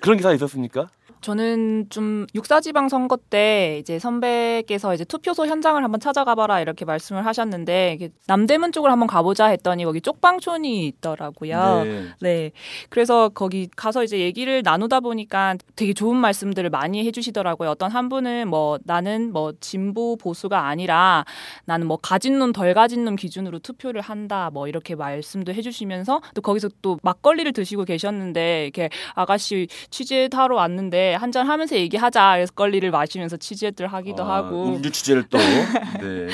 [0.00, 0.88] 그런 기사 있었습니까?
[1.20, 8.10] 저는 좀 육사지방 선거 때 이제 선배께서 이제 투표소 현장을 한번 찾아가봐라 이렇게 말씀을 하셨는데
[8.26, 11.84] 남대문 쪽을 한번 가보자 했더니 거기 쪽방촌이 있더라고요.
[11.84, 12.04] 네.
[12.20, 12.50] 네.
[12.88, 17.70] 그래서 거기 가서 이제 얘기를 나누다 보니까 되게 좋은 말씀들을 많이 해주시더라고요.
[17.70, 21.24] 어떤 한 분은 뭐 나는 뭐 진보 보수가 아니라
[21.64, 26.42] 나는 뭐 가진 놈 덜 가진 놈 기준으로 투표를 한다 뭐 이렇게 말씀도 해주시면서 또
[26.42, 33.36] 거기서 또 막걸리를 드시고 계셨는데 이렇게 아가씨 취재하러 왔는데 한잔 하면서 얘기하자 그래서 걸리를 마시면서
[33.36, 35.38] 취재들 하기도 아, 하고 음주 취재를 또
[36.00, 36.28] 네.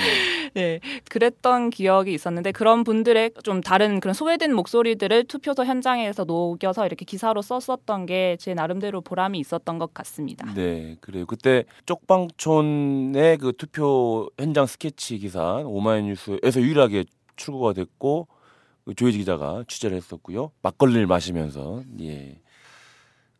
[0.55, 7.05] 네, 그랬던 기억이 있었는데 그런 분들의 좀 다른 그런 소외된 목소리들을 투표소 현장에서 녹여서 이렇게
[7.05, 10.53] 기사로 썼었던 게 제 나름대로 보람이 있었던 것 같습니다.
[10.55, 11.25] 네, 그래요.
[11.27, 17.05] 그때 쪽방촌의 그 투표 현장 스케치 기사 오마이뉴스에서 유일하게
[17.37, 18.29] 출고가 됐고
[18.85, 20.51] 그 조혜지 기자가 취재를 했었고요.
[20.63, 22.39] 막걸리를 마시면서 예.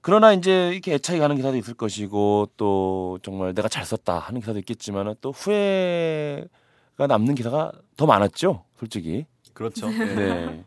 [0.07, 4.59] 그러나 이제 이렇게 애착이 가는 기사도 있을 것이고 또 정말 내가 잘 썼다 하는 기사도
[4.59, 9.25] 있겠지만 또 후회가 남는 기사가 더 많았죠, 솔직히.
[9.55, 9.89] 그렇죠.
[9.89, 10.63] 네.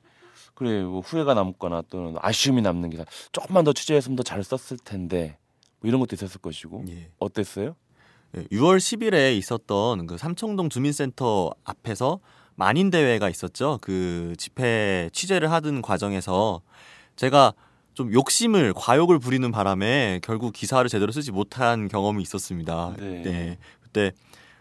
[0.55, 5.37] 그래 뭐 후회가 남거나 또는 아쉬움이 남는 기사 조금만 더 취재했으면 더 잘 썼을 텐데
[5.81, 7.11] 뭐 이런 것도 있었을 것이고 예.
[7.19, 7.75] 어땠어요?
[8.35, 12.21] 예, 6월 10일에 있었던 그 삼청동 주민센터 앞에서
[12.55, 13.77] 만인 대회가 있었죠.
[13.81, 16.61] 그 집회 취재를 하던 과정에서
[17.15, 17.53] 제가
[17.97, 22.93] 좀 욕심을 과욕을 부리는 바람에 결국 기사를 제대로 쓰지 못한 경험이 있었습니다.
[22.99, 23.57] 네.
[23.81, 24.11] 그때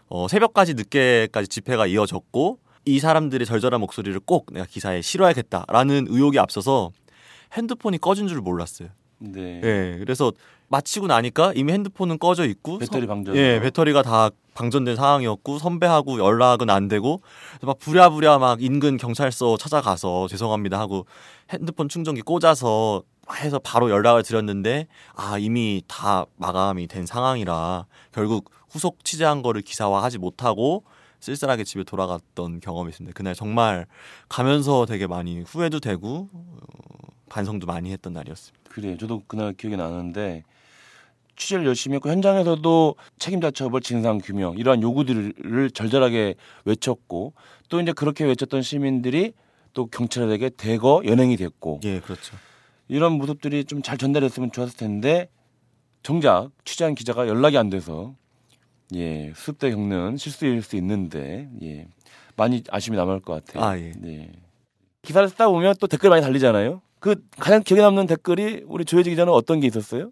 [0.07, 6.89] 어, 새벽까지 늦게까지 집회가 이어졌고 이 사람들의 절절한 목소리를 꼭 내가 기사에 실어야겠다라는 의욕이 앞서서
[7.53, 8.89] 핸드폰이 꺼진 줄 몰랐어요.
[9.19, 9.61] 네.
[9.63, 10.31] 예, 그래서
[10.69, 13.35] 마치고 나니까 이미 핸드폰은 꺼져 있고 배터리 방전.
[13.35, 17.21] 예, 배터리가 다 방전된 상황이었고 선배하고 연락은 안 되고
[17.61, 21.05] 막 부랴부랴 막 인근 경찰서 찾아가서 죄송합니다 하고
[21.51, 23.03] 핸드폰 충전기 꽂아서
[23.35, 30.17] 해서 바로 연락을 드렸는데 아 이미 다 마감이 된 상황이라 결국 후속 취재한 거를 기사화하지
[30.17, 30.83] 못하고
[31.19, 33.13] 쓸쓸하게 집에 돌아갔던 경험이 있습니다.
[33.15, 33.85] 그날 정말
[34.29, 36.47] 가면서 되게 많이 후회도 되고 어,
[37.29, 38.69] 반성도 많이 했던 날이었습니다.
[38.69, 38.97] 그래.
[38.97, 40.43] 저도 그날 기억이 나는데
[41.35, 46.35] 취재를 열심히 했고 현장에서도 책임자 처벌, 진상 규명 이러한 요구들을 절절하게
[46.65, 47.33] 외쳤고
[47.69, 49.33] 또 이제 그렇게 외쳤던 시민들이
[49.73, 52.35] 또 경찰에게 대거 연행이 됐고 예, 그렇죠.
[52.87, 55.29] 이런 모습들이 좀 잘 전달됐으면 좋았을 텐데
[56.01, 58.15] 정작 취재한 기자가 연락이 안 돼서
[58.95, 61.87] 예 수습 때 겪는 실수일 수 있는데 예
[62.35, 63.63] 많이 아쉬움이 남을 것 같아요.
[63.63, 63.91] 아, 예.
[63.97, 64.31] 네.
[65.03, 66.81] 기사를 쓰다 보면 또 댓글 많이 달리잖아요.
[67.07, 70.09] 그 가장 기억에 남는 댓글이 우리 조혜지 기자는 어떤 게 있었어요?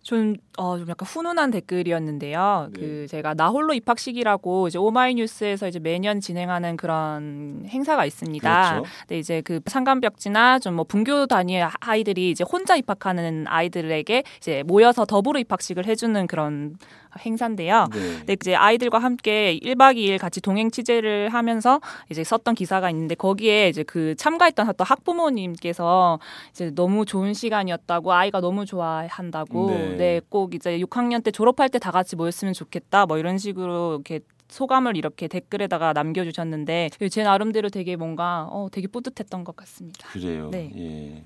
[0.00, 2.70] 좀, 어, 좀 약간 훈훈한 댓글이었는데요.
[2.72, 2.80] 네.
[2.80, 8.70] 그, 제가 나 홀로 입학식이라고 이제 오마이뉴스에서 이제 매년 진행하는 그런 행사가 있습니다.
[8.70, 8.88] 그렇죠.
[9.00, 15.04] 근데 이제 그 상간벽지나 좀 뭐 분교 단위의 아이들이 이제 혼자 입학하는 아이들에게 이제 모여서
[15.04, 16.76] 더불어 입학식을 해주는 그런
[17.18, 17.88] 행사인데요.
[17.92, 17.98] 네.
[18.18, 23.68] 근데 이제 아이들과 함께 1박 2일 같이 동행 취재를 하면서 이제 썼던 기사가 있는데 거기에
[23.68, 26.18] 이제 그 참가했던 어떤 학부모님께서
[26.52, 29.96] 이제 너무 좋은 시간이었다고 아이가 너무 좋아한다고 네.
[29.96, 34.20] 네, 꼭 이제 6학년 때 졸업할 때 다 같이 모였으면 좋겠다 뭐 이런 식으로 이렇게
[34.48, 40.08] 소감을 이렇게 댓글에다가 남겨주셨는데 제 나름대로 되게 뭔가 어 되게 뿌듯했던 것 같습니다.
[40.10, 40.48] 그래요.
[40.50, 40.70] 네.
[40.76, 41.24] 예.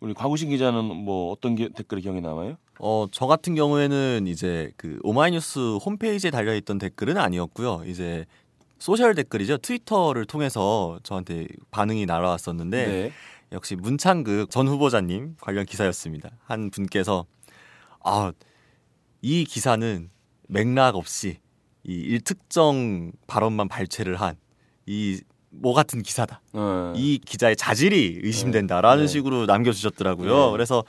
[0.00, 2.56] 우리 과구신 기자는 뭐 어떤 게, 댓글이 기억에 남아요?
[2.78, 7.82] 어, 저 같은 경우에는 이제 그 오마이뉴스 홈페이지에 달려 있던 댓글은 아니었고요.
[7.86, 8.26] 이제
[8.78, 9.58] social 댓글이죠.
[9.58, 13.12] 트위터를 통해서 저한테 반응이 날아왔었는데 네.
[13.52, 16.30] 역시 문창극 전 후보자님 관련 기사였습니다.
[16.44, 17.24] 한 분께서
[18.04, 18.32] 아,
[19.22, 20.10] 이 기사는
[20.48, 21.38] 맥락 없이
[21.84, 24.36] 이 일특정 발언만 발췌를 한
[24.86, 25.20] 이
[25.58, 26.40] 뭐 같은 기사다.
[26.52, 26.92] 어.
[26.96, 29.08] 이 기자의 자질이 의심된다라는 네.
[29.08, 30.46] 식으로 남겨주셨더라고요.
[30.46, 30.52] 네.
[30.52, 30.84] 그래서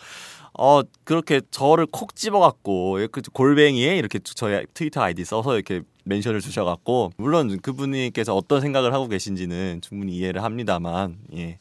[0.58, 7.12] 어 그렇게 저를 콕 집어갖고 이렇게 골뱅이에 이렇게 저희 트위터 아이디 써서 이렇게 멘션을 주셔갖고
[7.18, 11.60] 물론 그분께서 어떤 생각을 하고 계신지는 충분히 이해를 합니다만 예.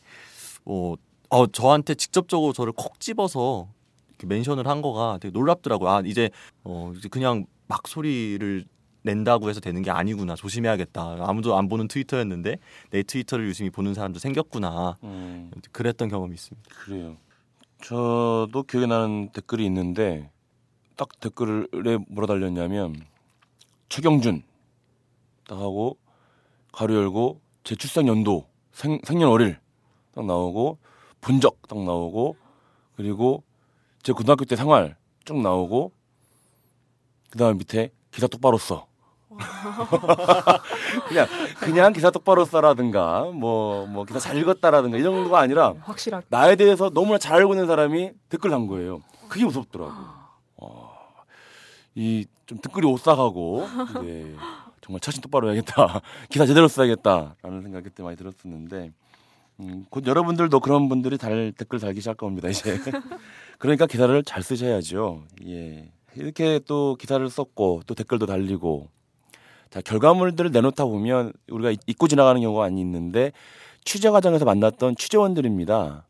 [0.65, 0.97] 뭐,
[1.29, 3.69] 어, 저한테 직접적으로 저를 콕 집어서
[4.11, 5.91] 이렇게 멘션을 한 거가 되게 놀랍더라고요.
[5.91, 6.31] 아 이제
[6.65, 8.65] 어 이제 그냥 막 소리를
[9.03, 11.19] 낸다고 해서 되는 게 아니구나 조심해야겠다.
[11.21, 12.59] 아무도 안 보는 트위터였는데
[12.91, 14.97] 내 트위터를 유심히 보는 사람도 생겼구나.
[15.05, 16.71] 음, 그랬던 경험이 있습니다.
[16.75, 17.17] 그래요.
[17.83, 20.31] 저도 기억에 나는 댓글이 있는데
[20.97, 22.95] 딱 댓글에 뭐라 달렸냐면
[23.89, 24.43] 최경준
[25.47, 25.99] 딱 하고
[26.73, 29.59] 가로 열고 제 출생 연도 생, 생년월일
[30.15, 30.79] 딱 나오고
[31.21, 32.37] 본적 딱 나오고
[32.97, 33.43] 그리고
[34.03, 35.93] 제 고등학교 때 생활 쭉 나오고
[37.31, 38.87] 그다음 밑에 기사 똑바로 써.
[41.09, 41.27] 그냥
[41.61, 46.27] 그냥 기사 똑바로 써라든가 뭐뭐 기사 잘 읽었다라든가 이 정도가 아니라 확실하게.
[46.29, 49.03] 나에 대해서 너무나 잘 알고 있는 사람이 댓글 단 거예요.
[49.29, 49.93] 그게 무섭더라고.
[50.59, 50.93] 어,
[51.95, 53.67] 이좀 댓글이 오싹하고
[54.03, 54.35] 네,
[54.81, 56.01] 정말 처신 똑바로 해야겠다.
[56.31, 58.93] 기사 제대로 써야겠다라는 생각이 그때 많이 들었었는데
[59.61, 62.79] 음, 곧 여러분들도 그런 분들이 달 댓글 달기 시작할 겁니다 이제.
[63.59, 65.25] 그러니까 기사를 잘 쓰셔야죠.
[65.47, 65.91] 예.
[66.15, 68.89] 이렇게 또 기사를 썼고 또 댓글도 달리고
[69.71, 73.33] 자 결과물들을 내놓다 보면 우리가 잊고 지나가는 경우가 많이 있는데
[73.85, 76.07] 취재 과정에서 만났던 취재원들입니다.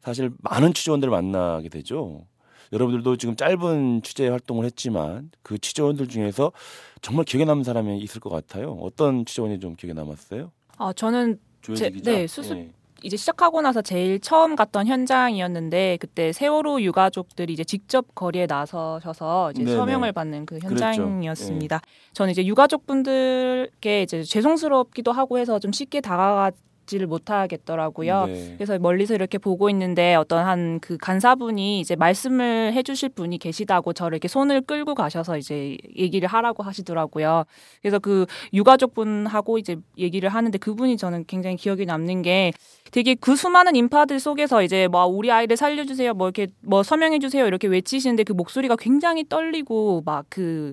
[0.00, 2.26] 사실 많은 취재원들을 만나게 되죠.
[2.72, 6.52] 여러분들도 지금 짧은 취재 활동을 했지만 그 취재원들 중에서
[7.00, 8.72] 정말 기억에 남는 사람이 있을 것 같아요.
[8.82, 10.50] 어떤 취재원이 좀 기억에 남았어요?
[10.76, 11.38] 아 저는
[11.74, 11.90] 제-.
[11.90, 12.70] 네, 수습- 예.
[13.02, 19.64] 이제 시작하고 나서 제일 처음 갔던 현장이었는데 그때 세월호 유가족들이 이제 직접 거리에 나서셔서 이제
[19.64, 19.76] 네네.
[19.76, 20.58] 서명을 받는 그.
[20.58, 21.80] 현장이었습니다.
[22.12, 26.50] 저는 이제 유가족분들께 이제 죄송스럽기도 하고 해서 좀 쉽게 다가가
[26.88, 28.26] 지를 못하겠더라고요.
[28.26, 28.54] 네.
[28.56, 34.16] 그래서 멀리서 이렇게 보고 있는데 어떤 한 그 간사분이 이제 말씀을 해주실 분이 계시다고 저를
[34.16, 37.44] 이렇게 손을 끌고 가셔서 이제 얘기를 하라고 하시더라고요.
[37.82, 42.52] 그래서 그 유가족분하고 이제 얘기를 하는데 그분이 저는 굉장히 기억에 남는 게
[42.90, 47.68] 되게 그 수많은 인파들 속에서 이제 뭐 우리 아이를 살려주세요, 뭐 이렇게 뭐 서명해주세요 이렇게
[47.68, 50.72] 외치시는데 그 목소리가 굉장히 떨리고 막 그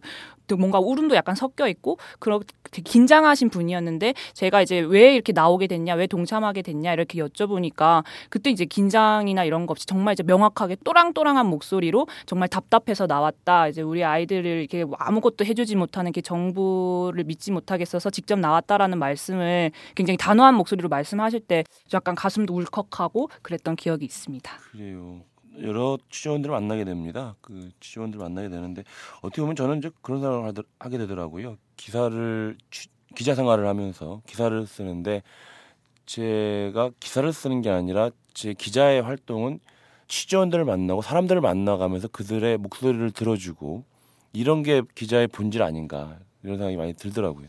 [0.54, 2.46] 뭔가 울음도 약간 섞여 있고 그렇게
[2.84, 8.66] 긴장하신 분이었는데 제가 이제 왜 이렇게 나오게 됐냐, 왜 동참하게 됐냐 이렇게 여쭤보니까 그때 이제
[8.66, 13.68] 긴장이나 이런 거 없이 정말 이제 명확하게 또랑또랑한 목소리로 정말 답답해서 나왔다.
[13.70, 19.72] 이제 우리 아이들을 이렇게 뭐 아무것도 해주지 못하는 게 정부를 믿지 못하겠어서 직접 나왔다라는 말씀을
[19.96, 24.52] 굉장히 단호한 목소리로 말씀하실 때 약간 가슴도 울컥하고 그랬던 기억이 있습니다.
[24.72, 25.22] 그래요.
[25.62, 27.36] 여러 취재원들을 만나게 됩니다.
[27.42, 28.84] 그 취재원들을 만나게 되는데
[29.22, 31.58] 어떻게 보면 저는 이제 그런 생각을 하더- 하게 되더라고요.
[31.78, 35.22] 기사를 취- 기자 생활을 하면서 기사를 쓰는데
[36.06, 39.60] 제가 기사를 쓰는 게 아니라 제 기자의 활동은
[40.08, 43.84] 취재원들을 만나고 사람들을 만나가면서 그들의 목소리를 들어주고
[44.34, 47.48] 이런 게 기자의 본질 아닌가 이런 생각이 많이 들더라고요.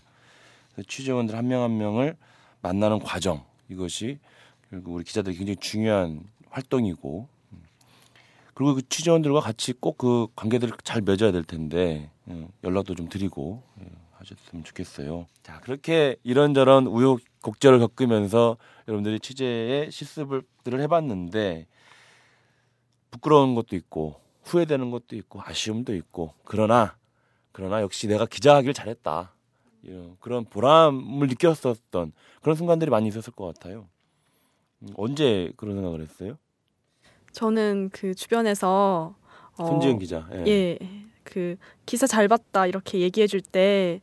[0.72, 2.16] 그래서 취재원들 한 명 한 명을
[2.62, 4.18] 만나는 과정 이것이
[4.70, 7.35] 결국 우리 기자들이 굉장히 중요한 활동이고 음.
[8.56, 13.62] 그리고 그 취재원들과 같이 꼭 그 관계들을 잘 맺어야 될 텐데 음, 연락도 좀 드리고
[13.80, 15.26] 예, 하셨으면 좋겠어요.
[15.42, 18.56] 자 그렇게 이런저런 우여곡절을 겪으면서
[18.88, 21.66] 여러분들이 취재의 실습들을 해봤는데
[23.10, 26.96] 부끄러운 것도 있고 후회되는 것도 있고 아쉬움도 있고 그러나
[27.52, 29.34] 그러나 역시 내가 기자하길 잘했다
[29.82, 33.88] 이런 그런 보람을 느꼈었던 그런 순간들이 많이 있었을 것 같아요.
[34.82, 36.38] 음, 언제 그런 생각을 했어요?
[37.40, 39.14] 저는 그 주변에서
[39.58, 40.26] 어, 손지은 기자.
[40.32, 40.44] 예.
[40.46, 40.78] 예,
[41.22, 44.00] 그 기사 잘 봤다 이렇게 얘기해 줄 때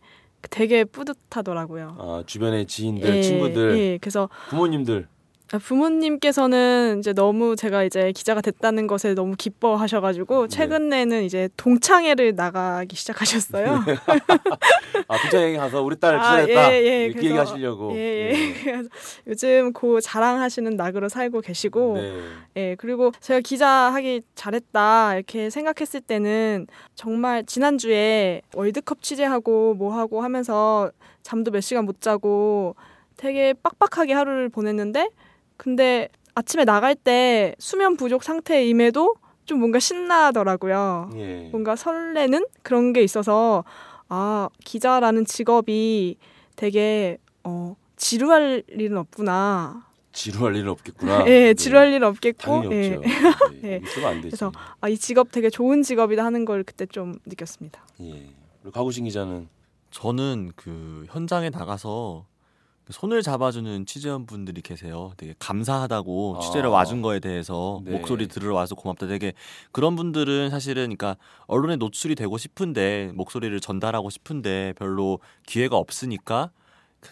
[0.51, 1.95] 되게 뿌듯하더라고요.
[1.97, 5.07] 아 주변의 지인들, 예, 친구들, 예, 그래서 부모님들.
[5.53, 10.47] 아, 부모님께서는 이제 너무 제가 이제 기자가 됐다는 것에 너무 기뻐하셔가지고 네.
[10.47, 13.83] 최근에는 이제 동창회를 나가기 시작하셨어요.
[15.07, 17.93] 아 부장에게 가서 우리 딸 아, 기자됐다 예, 예, 이렇게 얘기하시려고.
[17.93, 18.53] 예, 예.
[18.63, 18.89] 그래서
[19.27, 22.21] 요즘 고 자랑하시는 낙으로 살고 계시고, 네.
[22.55, 29.95] 예, 그리고 제가 기자 하기 잘했다 이렇게 생각했을 때는 정말 지난 주에 월드컵 취재하고 뭐
[29.95, 32.75] 하고 하면서 잠도 몇 시간 못 자고
[33.17, 35.09] 되게 빡빡하게 하루를 보냈는데
[35.57, 41.11] 근데 아침에 나갈 때 수면 부족 상태임에도 좀 뭔가 신나더라고요.
[41.15, 41.49] 예.
[41.51, 43.63] 뭔가 설레는 그런 게 있어서
[44.09, 46.17] 아 기자라는 직업이
[46.55, 49.85] 되게 어 지루할 일은 없구나.
[50.11, 51.25] 지루할 일은 없겠구나.
[51.27, 51.53] 예, 네.
[51.53, 52.41] 지루할 일은 없겠고.
[52.41, 52.95] 당연히 예.
[52.95, 53.01] 없죠.
[53.51, 53.59] 네.
[53.73, 53.81] 예.
[53.83, 54.29] 있으면 안 되지.
[54.29, 57.85] 그래서 아, 이 직업 되게 좋은 직업이다 하는 걸 그때 좀 느꼈습니다.
[58.01, 58.29] 예.
[58.61, 59.49] 그리고 가구신 기자는
[59.91, 62.32] 저는 그 현장에 나가서 그
[62.89, 65.13] 손을 잡아주는 취재원분들이 계세요.
[65.17, 66.39] 되게 감사하다고 아.
[66.41, 67.91] 취재를 와준 거에 대해서 네.
[67.91, 69.07] 목소리 들으러 와서 고맙다.
[69.07, 69.33] 되게
[69.71, 71.15] 그런 분들은 사실은 그러니까
[71.47, 76.51] 언론에 노출이 되고 싶은데 목소리를 전달하고 싶은데 별로 기회가 없으니까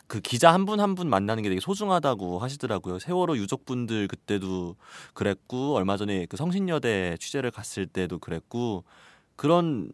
[0.07, 2.99] 그 기자 한 분 한 분 만나는 게 되게 소중하다고 하시더라고요.
[2.99, 4.75] 세월호 유족분들 그때도
[5.13, 8.84] 그랬고 얼마 전에 그 성신여대 취재를 갔을 때도 그랬고
[9.36, 9.89] 그런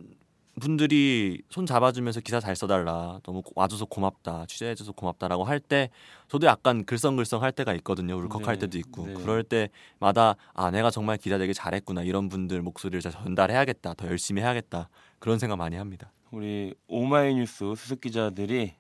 [0.60, 5.90] 분들이 손 잡아주면서 기사 잘 써달라 너무 와줘서 고맙다 취재해줘서 고맙다라고 할 때
[6.28, 9.14] 저도 약간 글썽글썽 할 때가 있거든요 울컥할 네, 때도 있고 네.
[9.14, 14.42] 그럴 때마다 아 내가 정말 기자 되게 잘했구나 이런 분들 목소리를 잘 전달해야겠다 더 열심히
[14.42, 14.90] 해야겠다
[15.20, 16.12] 그런 생각 많이 합니다.
[16.32, 18.74] 우리 오마이뉴스 수습 기자들이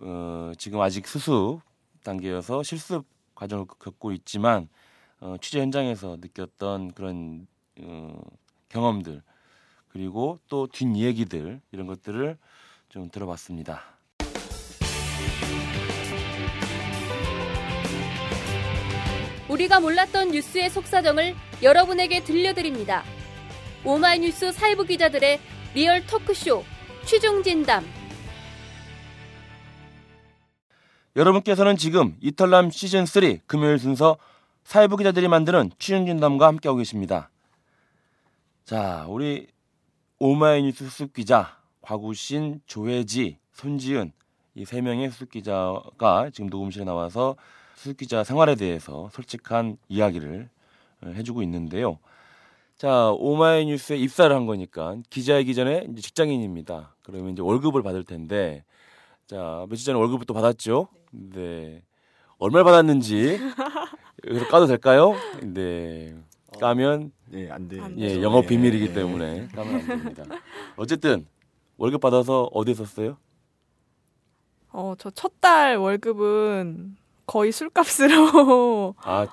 [0.00, 1.60] 어, 지금 아직 수습
[2.04, 4.68] 단계여서 실습 과정을 겪고 있지만
[5.20, 7.46] 어, 취재 현장에서 느꼈던 그런
[7.80, 8.20] 어,
[8.68, 9.22] 경험들
[9.92, 12.38] 그리고 또 뒷얘기들 이런 것들을
[12.88, 13.82] 좀 들어봤습니다.
[19.48, 23.04] 우리가 몰랐던 뉴스의 속사정을 여러분에게 들려드립니다.
[23.84, 25.40] 오마이뉴스 사회부 기자들의
[25.74, 26.64] 리얼 토크쇼
[27.04, 27.84] 취중진담
[31.16, 34.16] 여러분께서는 지금 이털남 시즌 3 금요일 순서
[34.64, 37.28] 사회부 기자들이 만드는 취중진담과 함께하고 계십니다.
[38.64, 39.48] 자, 우리
[40.24, 44.12] 오마이뉴스 수습 기자 곽우신, 조혜지, 손지은
[44.54, 47.34] 이 세 명의 수습 기자가 지금 녹음실에 나와서
[47.74, 50.48] 수습 기자 생활에 대해서 솔직한 이야기를
[51.02, 51.98] 어, 해주고 있는데요.
[52.76, 56.94] 자, 오마이뉴스에 입사를 한 거니까 기자이기 전에 이제 직장인입니다.
[57.02, 58.62] 그러면 이제 월급을 받을 텐데
[59.26, 60.86] 자 며칠 전에 월급을 또 받았죠.
[61.10, 61.82] 네.
[62.38, 63.40] 얼마를 받았는지
[64.28, 65.16] 여기서 까도 될까요?
[65.42, 66.14] 네.
[66.60, 67.80] 까면 네, 안 돼.
[67.80, 68.22] 안예 네.
[68.22, 68.94] 영업 비밀이기 네.
[68.94, 70.24] 때문에 까면 안 됩니다.
[70.76, 71.26] 어쨌든
[71.78, 73.16] 월급 받아서 어디 썼어요?
[74.70, 79.26] 어, 저 첫 달 월급은 거의 술값으로 아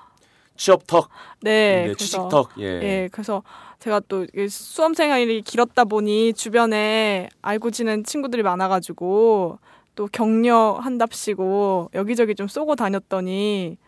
[0.56, 1.08] 취업턱,
[1.40, 2.64] 네, 네, 그래서 취직턱, 예.
[2.64, 3.42] 예, 그래서
[3.78, 9.58] 제가 또 이게 수험 생활이 길었다 보니 주변에 알고 지낸 친구들이 많아 가지고
[9.94, 13.78] 또 격려 한답시고 여기저기 좀 쏘고 다녔더니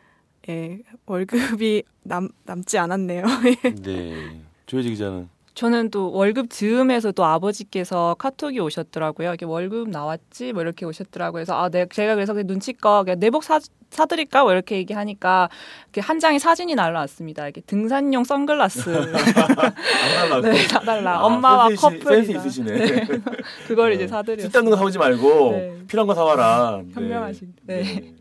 [0.49, 3.25] 예, 월급이 남 남지 않았네요.
[3.83, 4.41] 네.
[4.67, 9.29] 조혜지 기자는 저는 또 월급 즈음에서 또 아버지께서 카톡이 오셨더라고요.
[9.29, 10.53] 이렇게 월급 나왔지?
[10.53, 11.33] 뭐 이렇게 오셨더라고요.
[11.33, 14.45] 그래서 아, 내, 제가 그래서 눈치껏 그냥 내복 사, 사드릴까?
[14.45, 15.51] 뭐 이렇게 얘기하니까
[15.85, 17.45] 이렇게 한 장의 사진이 날라왔습니다.
[17.45, 18.89] 이렇게 등산용 선글라스.
[20.43, 21.19] 네, 사달라.
[21.19, 22.01] 아, 엄마와 커플.
[22.01, 23.07] 센스 있으시네.
[23.69, 23.97] 그걸 네.
[23.97, 24.45] 이제 사드렸어요.
[24.45, 25.79] 쓸데없는 거 사오지 말고 네.
[25.87, 26.81] 필요한 거 사와라.
[26.83, 26.93] 네.
[26.95, 27.55] 현명하신.
[27.65, 28.15] 네.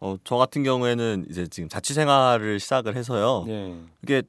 [0.00, 3.44] 어, 저 같은 경우에는 이제 지금 자취 생활을 시작을 해서요.
[3.46, 3.80] 네.
[4.02, 4.22] 이게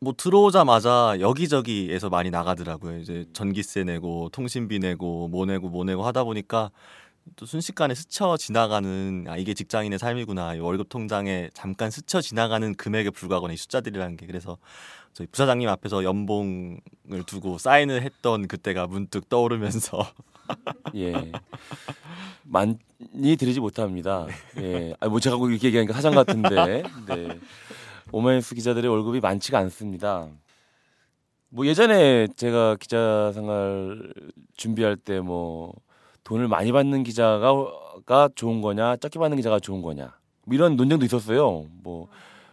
[0.00, 2.98] 뭐 들어오자마자 여기저기에서 많이 나가더라고요.
[2.98, 6.70] 이제 전기세 내고 통신비 내고 뭐 내고 뭐 내고 하다 보니까
[7.36, 10.56] 또 순식간에 스쳐 지나가는 아 이게 직장인의 삶이구나.
[10.56, 14.58] 이 월급 통장에 잠깐 스쳐 지나가는 금액에 불과하거나 이 숫자들이라는 게 그래서
[15.14, 20.06] 저희 부사장님 앞에서 연봉을 두고 사인을 했던 그때가 문득 떠오르면서
[20.96, 21.32] 예.
[22.42, 22.76] 많이
[23.36, 24.26] 드리지 못합니다.
[24.58, 24.94] 예.
[25.00, 26.82] 아, 뭐 제가 꼭 이렇게 얘기하니까 사장 같은데.
[27.06, 27.38] 네.
[28.12, 30.28] 오마이뉴스 기자들의 월급이 많지가 않습니다.
[31.48, 34.12] 뭐 예전에 제가 기자 생활
[34.56, 35.72] 준비할 때 뭐
[36.24, 40.16] 돈을 많이 받는 기자가 좋은 거냐, 적게 받는 기자가 좋은 거냐.
[40.46, 41.66] 뭐 이런 논쟁도 있었어요.
[41.82, 42.08] 뭐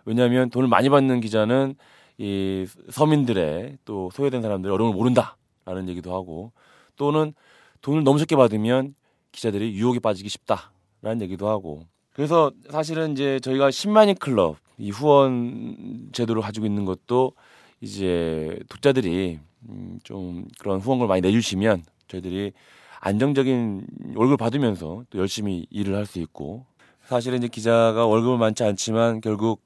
[0.05, 1.75] 왜냐하면 돈을 많이 받는 기자는
[2.17, 6.51] 이 서민들의 또 소외된 사람들의 어려움을 모른다라는 얘기도 하고
[6.97, 7.33] 또는
[7.81, 8.93] 돈을 너무 적게 받으면
[9.31, 11.85] 기자들이 유혹에 빠지기 쉽다라는 얘기도 하고.
[12.13, 17.33] 그래서 사실은 이제 저희가 10만인 클럽 이 후원 제도를 가지고 있는 것도
[17.81, 19.39] 이제 독자들이
[19.69, 22.51] 음, 좀 그런 후원을 많이 내주시면 저희들이
[22.99, 26.65] 안정적인 월급을 받으면서 또 열심히 일을 할 수 있고.
[27.05, 29.61] 사실은 이제 기자가 월급은 많지 않지만 결국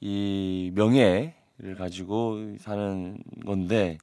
[0.00, 3.98] 이 명예를 가지고 사는 건데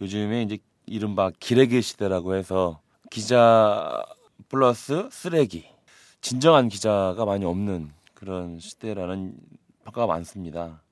[0.00, 4.04] 요즘에 이제 이른바 기레기 시대라고 해서 기자
[4.48, 5.66] 플러스 쓰레기
[6.20, 9.36] 진정한 기자가 많이 없는 그런 시대라는
[9.84, 10.82] 평가가 많습니다.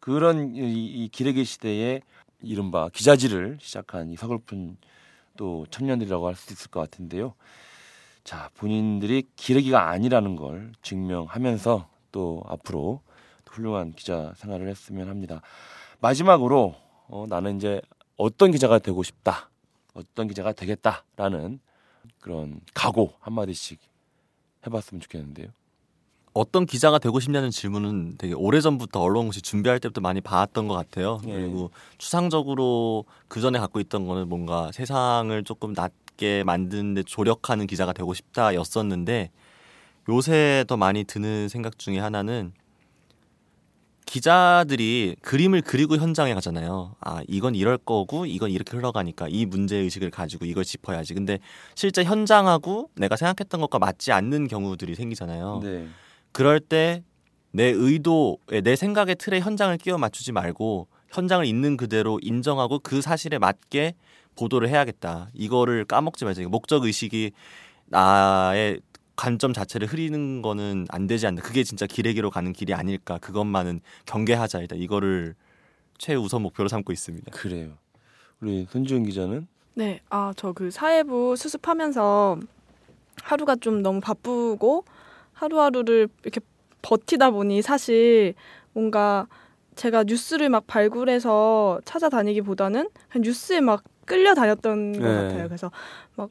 [0.00, 2.00] 그런 이, 이 기레기 시대에
[2.40, 4.76] 이른바 기자질을 시작한 이 서글픈
[5.36, 7.34] 또 청년들이라고 할 수 있을 것 같은데요.
[8.24, 13.00] 자 본인들이 기레기가 아니라는 걸 증명하면서 또 앞으로
[13.52, 15.42] 훌륭한 기자 생활을 했으면 합니다.
[16.00, 16.74] 마지막으로
[17.08, 17.82] 어, 나는 이제
[18.16, 19.50] 어떤 기자가 되고 싶다,
[19.94, 21.60] 어떤 기자가 되겠다라는
[22.20, 23.80] 그런 각오 한 마디씩
[24.66, 25.48] 해봤으면 좋겠는데요.
[26.34, 31.20] 어떤 기자가 되고 싶냐는 질문은 되게 오래전부터 언론공시 준비할 때부터 많이 봐왔던 것 같아요.
[31.26, 31.32] 예.
[31.32, 38.14] 그리고 추상적으로 그 전에 갖고 있던 거는 뭔가 세상을 조금 낫게 만드는데 조력하는 기자가 되고
[38.14, 39.30] 싶다였었는데
[40.08, 42.52] 요새 더 많이 드는 생각 중에 하나는
[44.12, 46.96] 기자들이 그림을 그리고 현장에 가잖아요.
[47.00, 51.14] 아, 이건 이럴 거고 이건 이렇게 흘러가니까 이 문제 의식을 가지고 이걸 짚어야지.
[51.14, 51.38] 근데
[51.74, 55.60] 실제 현장하고 내가 생각했던 것과 맞지 않는 경우들이 생기잖아요.
[55.62, 55.86] 네.
[56.32, 57.02] 그럴 때
[57.52, 63.38] 내 의도에 내 생각의 틀에 현장을 끼워 맞추지 말고 현장을 있는 그대로 인정하고 그 사실에
[63.38, 63.94] 맞게
[64.36, 65.28] 보도를 해야겠다.
[65.34, 66.42] 이거를 까먹지 말자.
[66.48, 67.32] 목적 의식이
[67.86, 68.80] 나의
[69.16, 71.42] 관점 자체를 흐리는 거는 안 되지 않나.
[71.42, 73.18] 그게 진짜 기레기로 가는 길이 아닐까.
[73.18, 74.60] 그것만은 경계하자.
[74.60, 75.34] 일단 이거를
[75.98, 77.30] 최우선 목표로 삼고 있습니다.
[77.32, 77.72] 그래요.
[78.40, 82.38] 우리 손지훈 기자는 네, 아 저 그 사회부 수습하면서
[83.22, 84.84] 하루가 좀 너무 바쁘고
[85.34, 86.40] 하루하루를 이렇게
[86.82, 88.34] 버티다 보니 사실
[88.72, 89.26] 뭔가
[89.76, 95.14] 제가 뉴스를 막 발굴해서 찾아다니기보다는 그냥 뉴스에 막 끌려다녔던 것 네.
[95.14, 95.46] 같아요.
[95.48, 95.70] 그래서
[96.16, 96.30] 막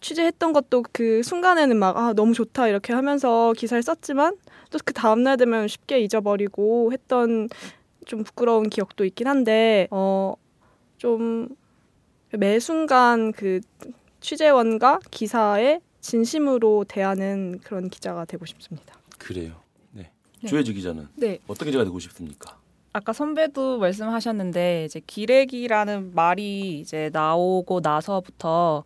[0.00, 4.36] 취재했던 것도 그 순간에는 막 아 너무 좋다 이렇게 하면서 기사를 썼지만
[4.70, 7.48] 또 그 다음 날 되면 쉽게 잊어버리고 했던
[8.06, 10.34] 좀 부끄러운 기억도 있긴 한데 어
[10.98, 11.48] 좀
[12.32, 13.60] 매 순간 그
[14.20, 18.94] 취재원과 기사에 진심으로 대하는 그런 기자가 되고 싶습니다.
[19.18, 19.54] 그래요.
[19.90, 20.10] 네.
[20.40, 20.48] 네.
[20.48, 21.38] 조혜지 기자는 네.
[21.48, 22.56] 어떤 기자가 되고 싶습니까?
[22.92, 28.84] 아까 선배도 말씀하셨는데 이제 기레기라는 말이 이제 나오고 나서부터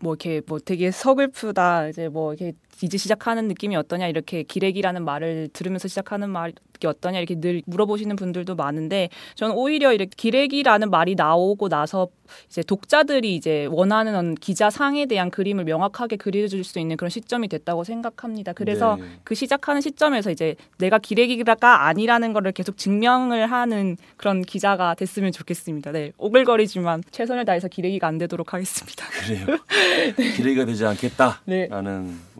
[0.00, 1.88] 뭐 이렇게 뭐 되게 서글프다.
[1.88, 6.54] 이제 뭐 이렇게 이제 시작하는 느낌이 어떠냐 이렇게 기레기라는 말을 들으면서 시작하는 말이
[6.84, 12.08] 어떠냐 이렇게 늘 물어보시는 분들도 많은데 저는 오히려 이렇게 기레기라는 말이 나오고 나서
[12.48, 17.84] 이제 독자들이 이제 원하는 기자 상에 대한 그림을 명확하게 그려줄 수 있는 그런 시점이 됐다고
[17.84, 18.52] 생각합니다.
[18.52, 19.06] 그래서 네.
[19.24, 21.56] 그 시작하는 시점에서 이제 내가 기레기가
[21.86, 25.92] 아니라는 거를 계속 증명을 하는 그런 기자가 됐으면 좋겠습니다.
[25.92, 29.06] 네, 오글거리지만 최선을 다해서 기레기가 안 되도록 하겠습니다.
[29.08, 29.58] 그래요.
[30.36, 31.68] 기레기가 되지 않겠다라는 네.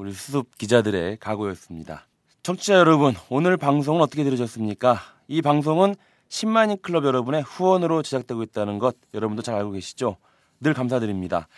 [0.00, 2.06] 우리 수습 기자들의 각오였습니다.
[2.42, 4.98] 청취자 여러분, 오늘 방송은 어떻게 들으셨습니까?
[5.28, 5.94] 이 방송은
[6.30, 10.16] 10만인 클럽 여러분의 후원으로 제작되고 있다는 것 여러분도 잘 알고 계시죠?
[10.58, 11.48] 늘 감사드립니다.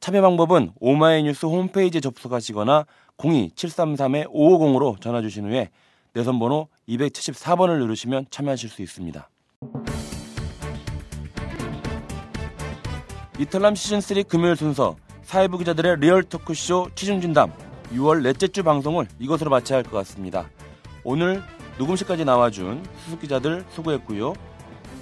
[0.00, 2.84] 참여 방법은 오마이뉴스 홈페이지에 접속하시거나
[3.16, 5.70] 02-733-550으로 전화 주신 후에
[6.14, 9.30] 내선 번호 274번을 누르시면 참여하실 수 있습니다.
[13.38, 17.52] 이털남 시즌3 금요일 순서 사회부 기자들의 리얼 토크쇼 취중진담
[17.92, 20.48] 6월 넷째 주 방송을 이것으로 마쳐야 할 것 같습니다.
[21.04, 21.42] 오늘
[21.78, 24.34] 녹음실까지 나와준 수습 기자들 수고했고요.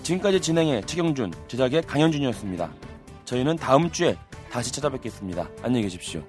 [0.03, 2.70] 지금까지 진행의 최경준, 제작의 강현준이었습니다.
[3.24, 4.16] 저희는 다음 주에
[4.51, 5.49] 다시 찾아뵙겠습니다.
[5.62, 6.22] 안녕히 계십시오.